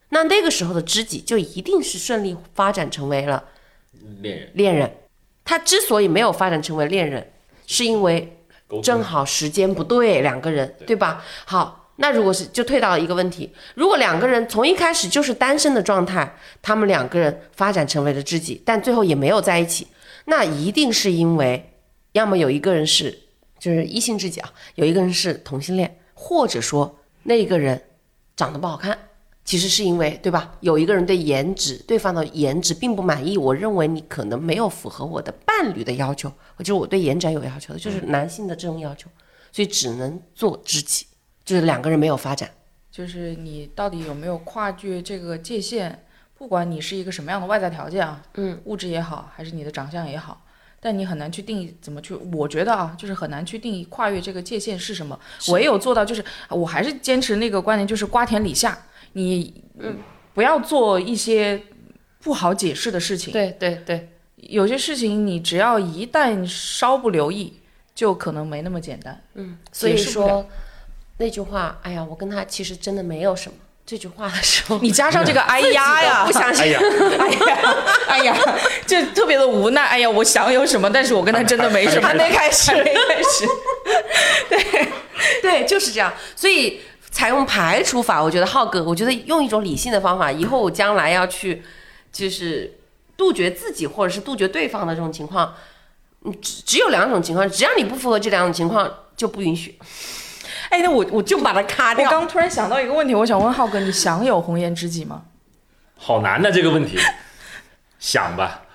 [0.09, 3.43] 那那个时候的知己就一定是顺利发展成为了。
[4.21, 4.97] 恋人恋人，
[5.45, 7.31] 他之所以没有发展成为恋人，
[7.67, 8.41] 是因为
[8.81, 11.23] 正好时间不对，两个人对吧？
[11.45, 19.87] 好，那如果是就退到了一个问题，如果两个人从一开始就是单身的状态，他们两个人发展成为了知己，但最后也没有在一起，
[20.25, 21.73] 那一定是因为
[22.13, 23.17] 要么有一个人是
[23.59, 27.81] 就是异性知己啊，有一个人是同性恋，或者说那个人
[28.35, 28.97] 长得不好看。
[29.43, 30.51] 其实是因为，对吧？
[30.59, 36.29] 有一个人对颜值，对方的颜值并不满意，我认为你可能没有符合我的伴侣的要求，
[36.59, 39.09] 就是我对颜值有要求的，就是男性的这种要求，
[39.53, 41.05] 所以只能做知己，
[41.47, 42.51] 就是两个人没有发展。
[42.91, 46.03] 就是你到底有没有跨越这个界限？
[46.37, 50.45] 不管你是一个什么样的外在条件啊，嗯，物质也好，还是你的长相也好，
[50.79, 52.13] 但你很难去定义怎么去。
[52.13, 55.19] 我觉得啊，就是很难去定义跨越这个界限是什么。
[55.49, 58.77] 唯有做到，就是我还是坚持那个观点，就是瓜田李下，
[59.13, 59.97] 你嗯
[60.35, 61.59] 不要做一些
[62.19, 63.33] 不好解释的事情。
[63.33, 67.53] 对对对，有些事情你只要一旦稍不留意，
[67.95, 69.19] 就可能没那么简单。
[69.33, 70.47] 嗯，所以说
[71.17, 73.57] 那句话，哎呀，我跟他其实真的没有什么。
[73.85, 76.79] 这句话的时候，你加上这个 哎呀呀，不相信哎呀，
[77.17, 77.75] 哎呀，
[78.09, 78.37] 哎呀，
[78.85, 79.81] 就特别的无奈。
[79.85, 83.47] 哎呀，我想有什么，但是我跟他真的没什么，还没开始还没开始。
[84.49, 84.87] 对
[85.41, 86.13] 对，就是这样。
[86.35, 91.63] 所以采用排除法，我觉得浩哥，我觉得用一种理性的方法，以后我将来要去
[92.11, 92.77] 就是
[93.15, 95.55] 杜绝自己或者是杜绝对方的这种情况，
[96.41, 99.79] 只只有两种情况，只要你不符合这两种情况，就不允许，
[100.69, 102.05] 哎，那我我就把它卡掉。
[102.05, 105.25] 我刚突然想到一个问题，我想问浩哥，你想有红颜知己吗？
[105.95, 106.97] 好难的这个问题，
[107.99, 108.65] 想吧，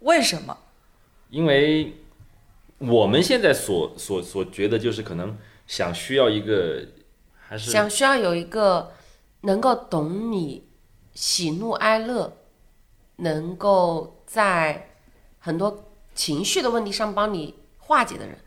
[0.00, 0.56] 为什么？
[1.30, 1.96] 因为
[2.78, 6.84] 我们现在所所所觉得就是可能想需要一个
[7.48, 8.92] 还是想需要有一个
[9.42, 10.66] 能够懂你
[11.14, 12.36] 喜怒哀乐，
[13.16, 14.90] 能够在
[15.38, 18.38] 很多情绪的问题上帮你化解的人，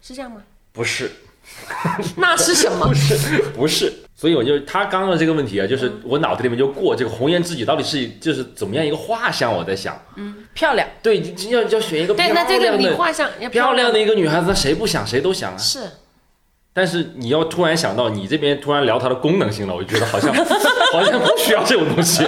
[0.00, 0.42] 是这样吗？
[0.72, 1.10] 不是
[2.16, 2.86] 那是什么？
[2.88, 15.56] 不是，不是所以我就他刚刚的这个问题啊，就是我脑子里面就过这个红颜知己到底是就是怎么样一个画像，我在想，嗯漂亮，对，要要选一个漂对，那这个你亮的画像要漂亮亮的一个女孩子，那谁不想谁都想啊。
[15.58, 15.80] 是
[16.72, 20.32] 但是你要突然想到你这边突然聊它的功能性了，我就觉得好像
[20.92, 22.24] 好像不需要这种东西。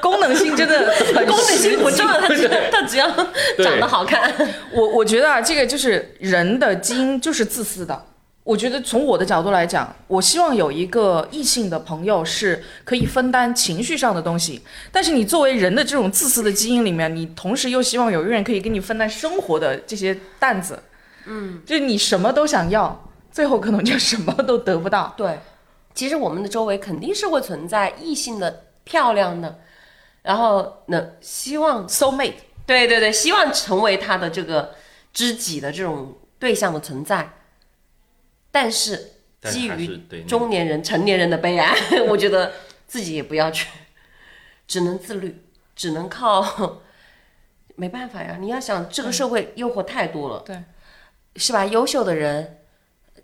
[0.00, 3.10] 功能性真的很功能性不重要，他只对他只要
[3.56, 4.32] 对长得好看。
[4.72, 8.06] 我我觉得啊，这个就是人的基因就是自私的。
[8.44, 20.82] 我觉得从我的角度来讲，我希望有一个异性的朋友是可以分担情绪上的东西，但是你作为人的这种自私的基因里面，你同时又希望有一个人可以跟你分担生活的这些担子。
[21.26, 25.14] 嗯，就是你什么都想要，最后可能就什么都得不到。
[25.16, 25.38] 对，
[25.94, 29.60] 其实我们的周围肯定是会存在异性的漂亮的，
[30.22, 32.32] 然后呢，希望 soul mate，
[32.66, 34.72] 对对对，希望成为他的这个
[35.12, 37.30] 知己的这种对象的存在，
[38.52, 39.14] 但是
[39.50, 41.74] 基于中年人、成年人的悲哀，
[42.08, 42.52] 我觉得
[42.86, 43.66] 自己也不要去，
[44.68, 45.42] 只能自律，
[45.74, 46.82] 只能靠，
[47.74, 48.36] 没办法呀。
[48.38, 50.62] 你要想，这个社会诱惑太多了，对，
[51.34, 51.66] 是吧？
[51.66, 52.58] 优秀的人，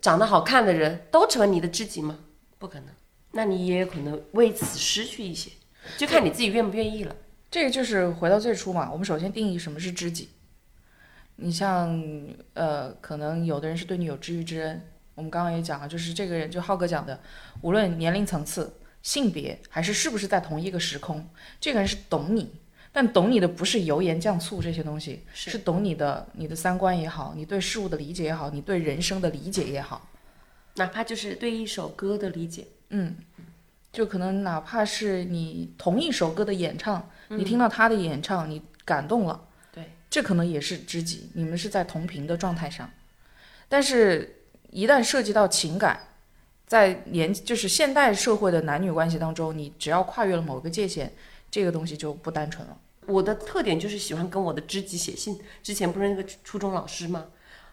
[0.01, 2.19] 长得好看的人都成为你的知己吗？
[2.59, 2.89] 不可能，
[3.33, 5.53] 那你也有可能为此失去一些，
[5.97, 7.15] 就看你自己愿不愿意了。
[7.51, 10.31] 这个就是回到最初嘛，我们首先定义什么是知己。
[11.37, 12.03] 你像
[12.55, 14.85] 呃，可能有的人是对你有知遇之恩，
[15.19, 17.21] 我们刚刚也讲了，就是这个人，就浩哥讲的，
[17.63, 21.29] 无论年龄层次、性别，还是是不是在同一个时空，
[21.61, 22.53] 这个人是懂你，
[22.93, 25.51] 但懂你的不是油盐酱醋这些东西，是。
[25.51, 30.09] 是懂你的你的三观也好，你对事物的理解也好，你对人生的理解也好，
[30.77, 33.17] 哪怕就是对一首歌的理解，嗯，
[33.91, 42.89] 就可能哪怕是你同一首歌的演唱，你听到他的演唱，你感动了，对，这可能也是知己，你们是在同频的状态上。
[43.71, 44.38] 但是，
[44.71, 46.09] 一旦涉及到情感，
[46.67, 51.13] 在年就是现代社会的男女关系当中，你只要跨越了某个界限，
[51.51, 52.77] 这个东西就不单纯了。
[53.07, 55.41] 我的特点就是喜欢跟我的知己写信。
[55.63, 57.29] 之前不是那个初中老师吗？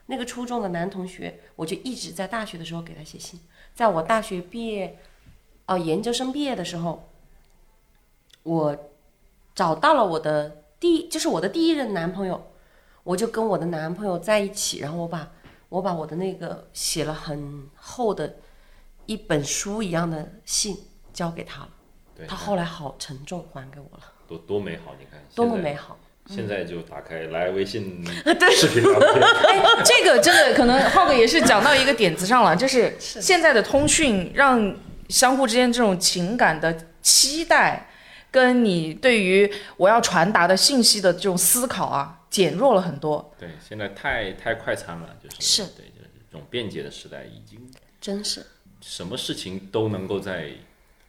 [0.06, 3.40] 那个初中的男同学，我就一直在大学的时候给他写信。
[3.74, 4.98] 在我大学毕业，
[5.66, 7.10] 哦，研究生毕业的时候，
[8.44, 8.90] 我
[9.54, 12.52] 找到了我的第，就是我的第一任男朋友，
[13.04, 15.32] 我就跟我的男朋友在一起，然后我把
[15.70, 18.36] 我把我的那个写了很厚的
[19.06, 20.78] 一本书一样的信
[21.14, 21.70] 交给他了，
[22.16, 25.98] 对他后来好沉重还给我了，多多美好，你看多么美好。
[26.28, 28.04] 现在就打开来微信
[28.52, 34.76] 视频聊天，哎，这个真的可能浩哥也是讲到一个点子上了，就是现在的通讯让
[35.08, 37.90] 相互之间这种情感的期待，
[38.32, 39.48] 跟你对于
[39.78, 43.34] 我要传达的信息的这种思考啊，减弱了很多。
[43.40, 47.58] 对，现在太太快餐了，就是是对，就是这种便捷的时代，已经
[48.02, 48.46] 真是，
[48.82, 50.52] 什么事情都能够在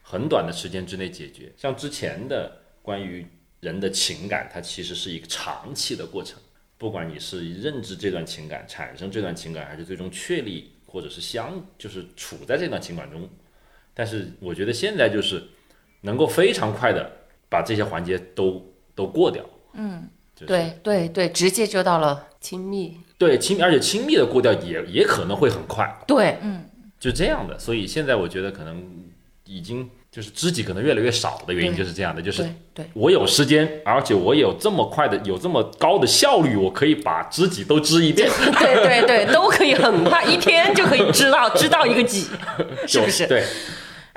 [0.01, 1.51] 很短的时间之内解决。
[1.57, 3.27] 像之前的关于
[3.59, 6.39] 人的情感，它其实是一个长期的过程。
[6.77, 13.29] 不管你是认知这段情感、产生这段情感，还是最终确立或者是相，就是处在这段情感中。
[13.93, 15.43] 但是我觉得现在就是
[15.99, 17.11] 能够非常快的
[17.49, 18.65] 把这些环节都
[18.95, 19.43] 都过掉。
[19.73, 20.09] 嗯，
[20.39, 22.97] 就是、对对对，直接就到了亲密。
[23.17, 25.91] 对亲密，而且亲密的过掉也也可能会很快。
[26.05, 26.63] 对，嗯
[26.99, 28.83] 就这样的，所以现在我觉得可能
[29.45, 38.29] 已经就是知己可能越来越少的原因就是这样的，就是对对我有时间，而且我有这么快的、有这么高的效率，我可以把知己都知一遍，
[38.59, 42.27] 对对对，都可以很快，一天就可以知道知道一个几，
[42.87, 43.27] 是不是？
[43.27, 43.43] 对，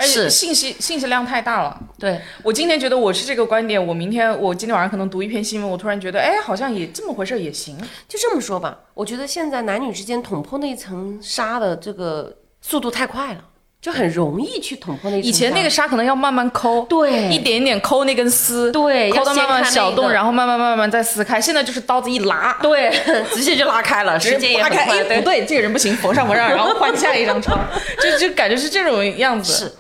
[0.01, 1.79] 而且信息信息量太大了。
[1.99, 7.77] 对，我今天觉得我是这个观点，我明天我今天晚上可能读一篇新闻，我突然觉得，哎，好像也这么回事儿也行。
[8.09, 13.45] 就这么说吧，我觉得现在男女之间捅破那层纱的这个速度太快了，
[13.81, 15.23] 就很容易去捅破那层。
[15.23, 21.41] 以前那个纱可能要慢慢抠，对一点一点抠那根丝，对抠到慢慢小洞，后然后慢慢慢慢再撕开。
[21.41, 22.91] 现在就是刀子一拉，对，
[23.33, 25.17] 直接就拉开了，时间也扒开，很快。
[25.17, 27.59] 哎，不对，这个人不行，缝上缝上，然后换下一张床，
[28.03, 29.53] 就就感觉是这种样子。
[29.53, 29.73] 是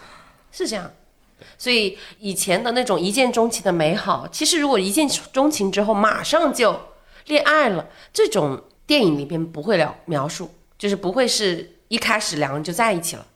[0.52, 0.90] 是这样。
[1.56, 6.78] 所以以前的那种一见钟情的美好，其实如果一见钟情之后马上就
[7.26, 13.26] 恋爱了，这种电影里边不会了描述，就是不会是一开始两个人就在一起了。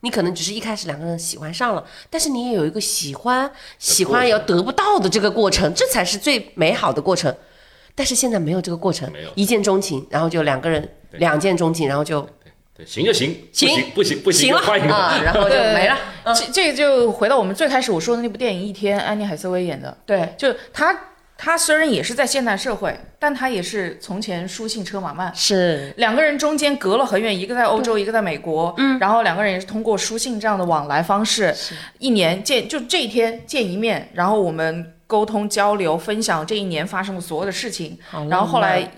[0.00, 3.48] 你可能只是一开始两个人喜欢上了，但是你也有一个喜欢、
[3.78, 7.32] 喜欢要得不到的这个过程，这才是最美好的过程。
[7.94, 12.28] 但是现在没有这个过程没有，一见钟情，然后就两个人两见钟情，然后就
[12.76, 14.94] 对，行就行，不行行不行不行行换一个。
[14.94, 15.96] 啊，然后就没了。
[16.24, 19.96] 嗯这这个就回到我们最开始我说的那部电影《一天》，安妮海瑟薇演的。
[20.06, 20.96] 对，就她
[21.36, 25.32] 她虽然也是在现代社会，但她也是从前书信车马慢。
[25.34, 31.52] 是两个人中间隔了很远，一个在欧洲，一个在美国，嗯，然后两个人也是通过书信这样的往来方式，
[31.98, 37.98] 一年见就这一天见一面，然后我们沟通交流，分享这一年发生的所有的事情，
[38.30, 38.88] 然后后来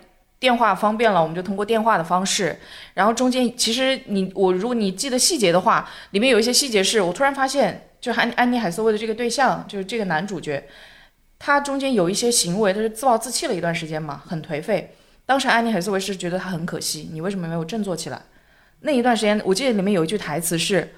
[0.44, 2.54] 电话方便了，我们就通过电话的方式，
[2.92, 10.62] 然后中间其实你我如果你记得细节的话，里面有一些细节是我突然发现，就安安妮海瑟薇的这个对象，就是这个男主角，
[11.38, 14.94] 他中间有一些行为，他是自暴自弃了一段时间嘛，很颓废。
[15.24, 18.20] 当时安妮海瑟薇是觉得他很可惜，你为什么没有振作起来？
[18.80, 20.94] 那一段时间，我记得里面有一句台词是：“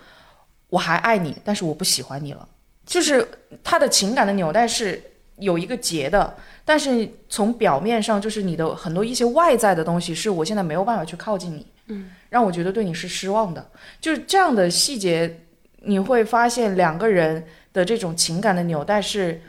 [0.70, 2.48] 我还爱你，但是我不喜欢你了。”
[2.84, 3.24] 就是
[3.62, 5.00] 他的情感的纽带是
[5.38, 6.34] 有一个结的，
[6.64, 13.70] 但是从表面上，就是你的很多一些外在的东西，是我现在没有办法去靠近你，嗯，让我觉得对你是失望的。
[14.00, 15.42] 就是这样的细节，
[15.82, 19.42] 你会发现两个人的这种情感的纽带是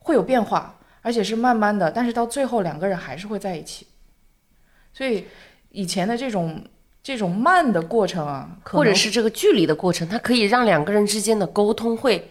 [0.00, 3.86] 会有变化，而且是慢慢的，但是到最后两个人还是会在一起。
[4.92, 5.24] 所以
[5.70, 6.62] 以前的这种
[7.02, 12.30] 这种慢的过程啊，或者是这个距离的过程，它可以让两个人之间的沟通会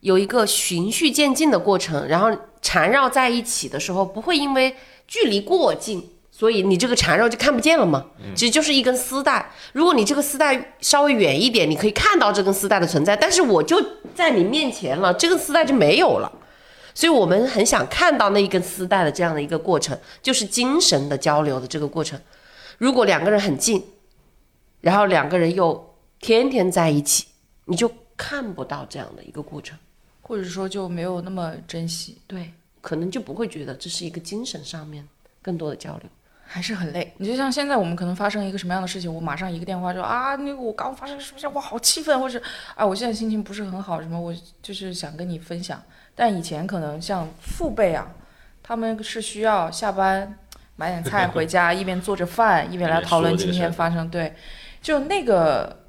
[0.00, 2.30] 有一个循序渐进的过程，然后
[2.60, 4.74] 缠绕在一起的时候，不会因为
[5.06, 8.06] 距离过近，所以你这个缠绕就看不见了嘛。
[8.34, 13.80] 其实就是一根丝带，如果你这个丝带稍微远一点，你可以看到这根丝带的存在，但是我就
[14.14, 16.32] 在你面前了，这根丝带就没有了。
[16.94, 22.20] 所以我们很想看到那一根丝带的这样的一个过程，就是精神的交流的这个过程。
[22.78, 23.84] 如果两个人很近，
[24.80, 27.26] 然后两个人又天天在一起，
[27.66, 29.78] 你就看不到这样的一个过程，
[30.30, 35.04] 或者说就没有那么珍惜，对，可能就不会觉得这是一个精神上面
[35.42, 36.08] 更多的交流。
[36.46, 37.12] 还是很累。
[37.16, 42.40] 你就像现在我们可能发生一个什么样的事情，我马上一个电话就啊，那个我刚发生什么事，我好气愤，或者
[42.76, 45.82] 啊我现在心情不是很好，什么我就是想跟你分享。
[46.14, 48.08] 但以前可能像父辈啊，
[48.62, 50.38] 他们是需要下班
[50.76, 54.32] 买点菜 回家，一边做着饭，一边来讨论今天发生对，
[54.80, 55.79] 就那个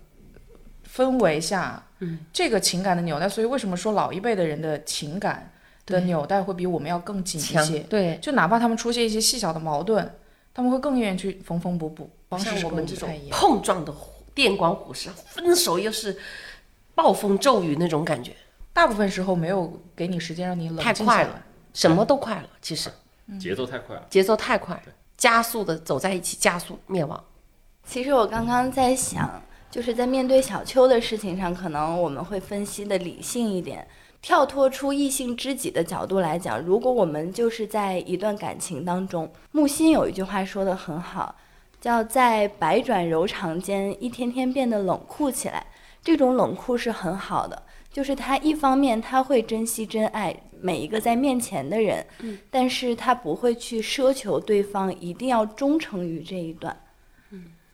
[0.93, 5.51] 氛围下，嗯，这个情感的纽带，所以为什么说老一辈的人的情感
[5.85, 7.79] 的纽带会比我们要更紧一些？
[7.81, 10.13] 对，就哪怕他们出现一些细小的矛盾，
[10.53, 13.09] 他们会更愿意去缝缝补补，像是我们这种。
[13.29, 13.93] 碰撞的
[14.33, 16.17] 电光火石，分手又是
[16.93, 18.35] 暴风骤雨那种感觉，
[18.73, 21.41] 大部分时候没有给你时间让你冷太静太快了，
[21.73, 22.89] 什么都快了，其实
[23.39, 24.05] 节奏太快了。
[24.09, 24.81] 节奏太快，
[25.17, 27.21] 加速的走在一起，加速灭亡。
[27.85, 33.87] 其实我刚刚在想，就是在面对小秋的事情上，可能我们会分析的理性一点，
[34.21, 41.33] 跳脱出异性知己的角度来讲，如果我们就是在一段感情当中，木心有一句话说的很好，
[41.79, 45.65] 叫在百转柔肠间，一天天变得冷酷起来。
[46.03, 47.63] 这种冷酷是很好的，
[47.93, 52.05] 就是他一方面他会珍惜真爱每一个在面前的人，
[52.49, 56.75] 但是他不会去奢求对方一定要忠诚于这一段。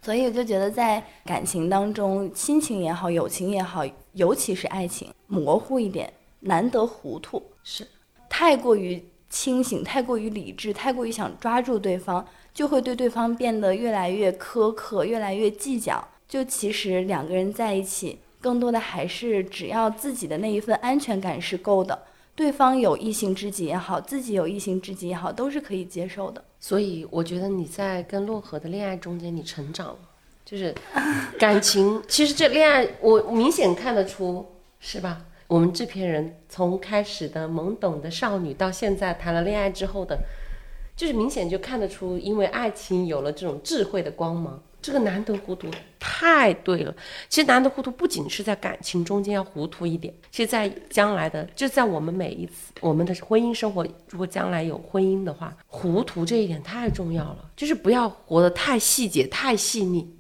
[0.01, 3.83] 所以我就觉得，在感情当中，亲情也好，友情也好，
[4.13, 7.43] 尤其是爱情，模糊一点，难得糊涂。
[7.63, 7.85] 是，
[8.29, 16.07] 太过于清醒，太过于理智，太过于想抓住对方，就会对对方变得越来越苛刻，越来越计较。
[16.27, 22.03] 就其实两个人在一起，更多的还是只要自己的那一份安全感是够的，
[22.37, 26.43] 对方有异性知己也好，自己有异性知己也好，都是可以接受的。
[26.59, 29.97] 所以我觉得你在跟洛河的恋爱中间，你成长了，
[30.45, 30.71] 就是
[31.39, 31.99] 感情。
[32.07, 34.45] 其实这恋爱，我明显看得出，
[34.79, 35.25] 是吧？
[35.47, 40.19] 我们制片人从开始的懵懂的少女，到现在谈了恋爱之后的，
[40.95, 44.61] 就是明显就看得出，因为爱情有了这种智慧的光芒。
[44.81, 45.69] 这个难得糊涂
[45.99, 46.95] 太对了。
[47.27, 60.15] 其实难得糊涂不仅是在感情中间要糊涂一点，其实在将来的，就在我们每一次我们的婚姻生活，如果将来有婚姻的话，糊涂这一点太重要了，就是不要活得太细节、太细腻。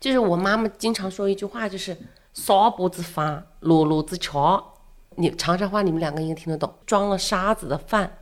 [0.00, 1.96] 就是我妈妈经常说一句话，就是
[2.34, 4.74] “烧脖子饭，裸裸子瞧”。
[5.14, 8.18] 你长沙话你们两个应该听得懂，装了沙子的饭，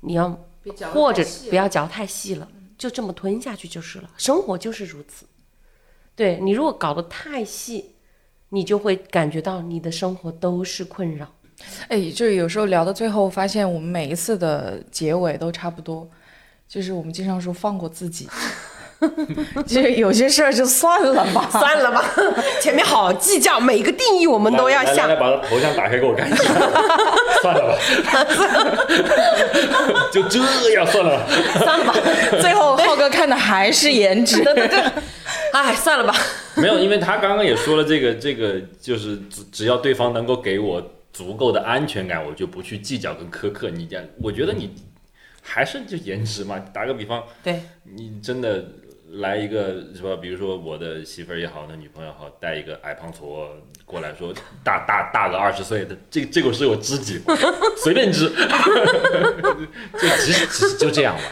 [0.00, 0.38] 你要
[0.92, 2.46] 或者不要嚼太细了，
[2.76, 4.10] 就这么吞下去就是了。
[4.16, 5.26] 生活就是如此。
[6.16, 7.96] 对你如果搞得太细，
[8.50, 11.34] 你就会感觉到你的生活都是困扰。
[11.88, 16.08] 哎，就是有时候聊到最后，发现我们每一次的结尾都差不多，
[16.68, 18.28] 就是我们经常说放过自己，
[19.66, 21.48] 就是有些事儿就算了吧。
[21.50, 22.04] 算了吧，
[22.60, 25.20] 前面好计较，每个定义我们都要下来来来，。
[25.20, 26.44] 把他头像打开给我看一下。
[27.42, 27.78] 算了吧，
[30.10, 30.38] 就这
[30.72, 31.26] 样算了吧。
[31.58, 31.94] 算了吧，
[32.40, 34.42] 最后浩哥看的还是颜值。
[34.42, 34.80] 对对对，
[35.52, 36.14] 哎，算了吧。
[36.54, 40.82] 没有，因为他刚刚也说了，这个这个就是只只要对方能够给我
[41.12, 43.68] 足够的安全感，我就不去计较跟苛刻。
[43.70, 44.72] 你这样，我觉得你
[45.42, 46.58] 还是就颜值嘛。
[46.72, 47.60] 打个比方，对，
[47.96, 48.64] 你真的
[49.20, 50.16] 来一个是吧？
[50.20, 53.46] 比如说我的媳妇儿也好，那女朋友也好，带一个矮胖矬
[53.84, 54.32] 过来说
[54.64, 57.20] 大大大个二十岁的，这这个是我知己，
[57.76, 58.28] 随便知，
[59.92, 61.22] 就其实就这样吧。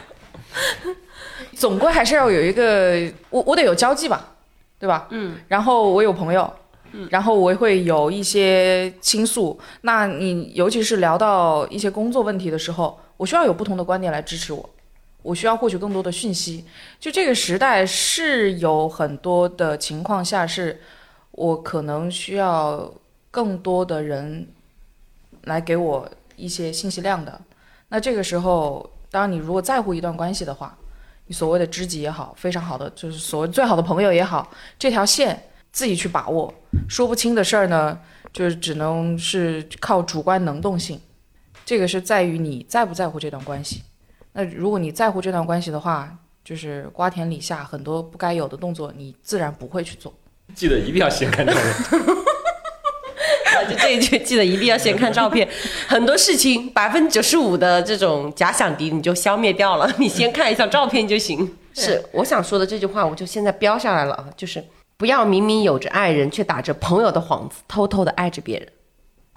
[1.55, 4.35] 总归还是要有一个，我我得有交际吧，
[4.79, 5.07] 对吧？
[5.11, 5.37] 嗯。
[5.49, 6.53] 然后我有朋友，
[6.93, 9.59] 嗯，然后我会有一些倾诉。
[9.83, 14.71] 那你尤其是聊到一些工作问题的时候，我需要有不同的观点来支持我，
[15.23, 16.65] 我需要获取更多的讯息。
[17.01, 20.81] 就这个时代是有很多的情况下，是
[21.31, 22.93] 我可能需要
[23.31, 24.47] 更多的人
[25.45, 27.41] 来给我一些信息量的。
[27.89, 30.77] 那这个时候，当你如果在乎一段关系的话，
[31.27, 36.53] 你所谓的知己也好，非常好的就是所谓最好的朋友也好，这条线自己去把握。
[36.89, 37.99] 说不清的事儿呢，
[38.33, 41.01] 就是只能是靠主观能动性，
[41.65, 43.83] 这个是在于你在不在乎这段关系。
[44.33, 50.13] 那如果你在乎这段关系的话，就是瓜田李下很多不该有的动作，你自然不会去做。
[50.55, 51.63] 记得一定要先看照片。
[53.53, 55.49] 啊就这一句，记得一定要先看照片。
[55.87, 61.57] 很多事情百分之九十五的这种假想敌你就消灭掉了，你先看一下照片就行。
[61.75, 64.63] 是我想说的这句话，我就现在标下来了啊，就是
[64.97, 68.69] 不要明明有着爱人，却打着朋友的幌子，偷偷的爱着别人。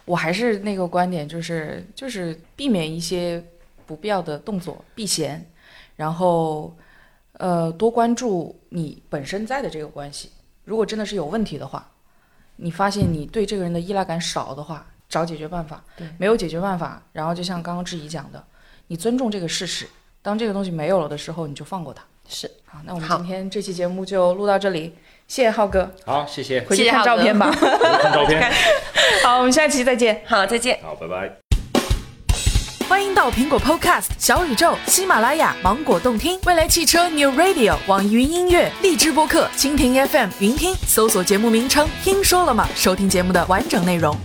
[0.05, 3.43] 我还是那个观点，就是就是避免一些
[3.85, 5.45] 不必要的动作，避嫌，
[5.95, 6.75] 然后
[7.33, 10.31] 呃多关注你本身在的这个关系。
[10.63, 11.91] 如果真的是有问题的话，
[12.55, 15.83] 你发现你对这个人的依赖感少的话，找解决办法。
[15.95, 18.43] 对，没有解决办法，然后就像刚刚志怡讲的，
[18.87, 19.87] 你尊重这个事实，
[20.21, 22.03] 当这个东西没有了的时候，你就放过他。
[22.27, 24.95] 是，好，那我们今天这期节目就录到这里，
[25.27, 27.51] 谢谢浩哥，好，谢谢，回去看照片吧。
[27.51, 28.51] 看照片。
[29.23, 30.23] 好，我们下期再见。
[30.25, 30.79] 好，再见。
[30.81, 31.44] 好，拜拜。
[32.87, 44.15] 欢迎到苹果 Podcast、小宇宙、喜马拉雅、芒果动听、未来汽车 New Radio、网易云音乐、荔枝播客、蜻蜓 FM、云听，搜索节目名称“听说了吗”，收听节目的完整内容。